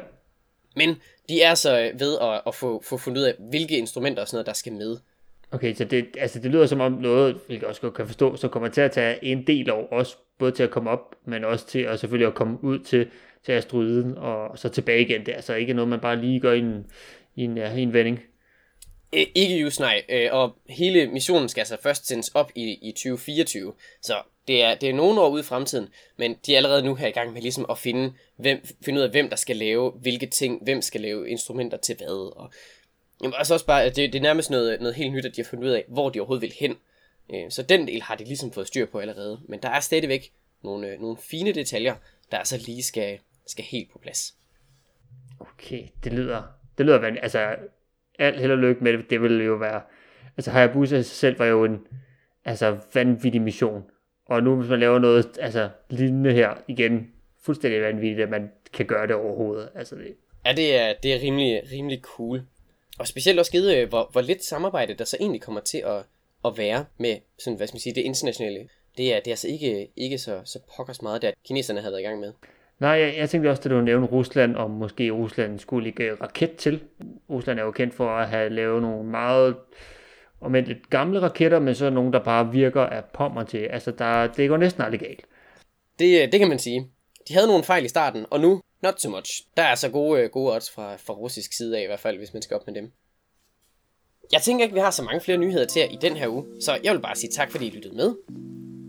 [0.75, 0.95] Men
[1.29, 4.35] de er så ved at, at få, få fundet ud af, hvilke instrumenter og sådan
[4.35, 4.97] noget, der skal med.
[5.51, 8.47] Okay, så det, altså det lyder som om noget, hvilket også godt kan forstå, så
[8.47, 11.67] kommer til at tage en del år, også både til at komme op, men også
[11.67, 13.07] til at selvfølgelig at komme ud til,
[13.45, 15.25] til asteroiden og så tilbage igen.
[15.25, 16.85] Det er altså ikke noget, man bare lige gør i en,
[17.35, 18.19] i en, ja, i en vending.
[19.11, 23.73] Ikke just nej, øh, og hele missionen skal altså først sendes op i, i 2024,
[24.01, 24.15] så
[24.47, 25.87] det er, det er nogle år ude i fremtiden,
[26.17, 29.03] men de er allerede nu her i gang med ligesom at finde, hvem, finde ud
[29.03, 32.37] af, hvem der skal lave hvilke ting, hvem skal lave instrumenter til hvad.
[32.37, 32.51] Og,
[33.23, 35.49] jamen, altså også bare, det, det er nærmest noget, noget helt nyt, at de har
[35.49, 36.75] fundet ud af, hvor de overhovedet vil hen.
[37.33, 40.31] Øh, så den del har de ligesom fået styr på allerede, men der er stadigvæk
[40.63, 41.95] nogle, øh, nogle fine detaljer,
[42.31, 44.35] der altså lige skal, skal helt på plads.
[45.39, 46.43] Okay, det lyder,
[46.77, 47.23] det lyder vanvittigt.
[47.23, 47.55] Altså,
[48.19, 49.81] alt held og lykke med det, det ville jo være,
[50.37, 51.87] altså Hayabusa i sig selv var jo en
[52.45, 53.83] altså, vanvittig mission
[54.25, 57.11] og nu hvis man laver noget altså, lignende her igen,
[57.43, 59.69] fuldstændig vanvittigt, at man kan gøre det overhovedet.
[59.75, 60.15] Altså, det...
[60.45, 62.41] Ja, det er, det er rimelig, rimelig cool.
[62.99, 66.03] Og specielt også givet, øh, hvor, hvor lidt samarbejde der så egentlig kommer til at,
[66.45, 68.69] at være med sådan, hvad skal man sige, det internationale.
[68.97, 72.01] Det er, det er altså ikke, ikke så, så pokkers meget, det kineserne havde været
[72.01, 72.33] i gang med.
[72.79, 76.55] Nej, jeg, jeg tænkte også, at du nævnte Rusland, om måske Rusland skulle ligge raket
[76.55, 76.83] til.
[77.29, 79.55] Rusland er jo kendt for at have lavet nogle meget
[80.39, 83.57] og med lidt gamle raketter, men så nogen, der bare virker af pommer til.
[83.57, 85.25] Altså, der, det går næsten aldrig galt.
[85.99, 86.89] Det, øh, det kan man sige.
[87.27, 89.31] De havde nogle fejl i starten, og nu, not so much.
[89.57, 92.17] Der er så gode, øh, gode odds fra, fra russisk side af, i hvert fald,
[92.17, 92.91] hvis man skal op med dem.
[94.31, 96.45] Jeg tænker ikke, vi har så mange flere nyheder til jer i den her uge,
[96.61, 98.15] så jeg vil bare sige tak, fordi I lyttede med.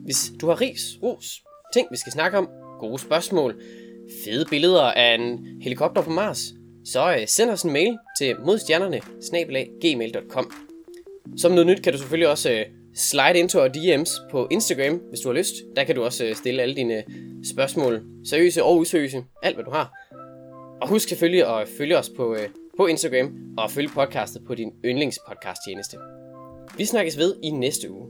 [0.04, 1.42] Hvis du har ris, ros,
[1.72, 2.48] ting vi skal snakke om,
[2.80, 3.60] gode spørgsmål,
[4.24, 6.52] fede billeder af en helikopter på Mars,
[6.84, 9.00] så øh, send os en mail til modstjernerne
[9.80, 10.65] gmail.com.
[11.36, 12.64] Som noget nyt kan du selvfølgelig også øh,
[12.94, 15.54] slide into our DM's på Instagram, hvis du har lyst.
[15.76, 17.02] Der kan du også øh, stille alle dine øh,
[17.44, 19.92] spørgsmål, seriøse og useriøse, alt hvad du har.
[20.82, 24.54] Og husk selvfølgelig at øh, følge os på, øh, på Instagram og følge podcastet på
[24.54, 25.96] din yndlingspodcast tjeneste.
[26.76, 28.08] Vi snakkes ved i næste uge.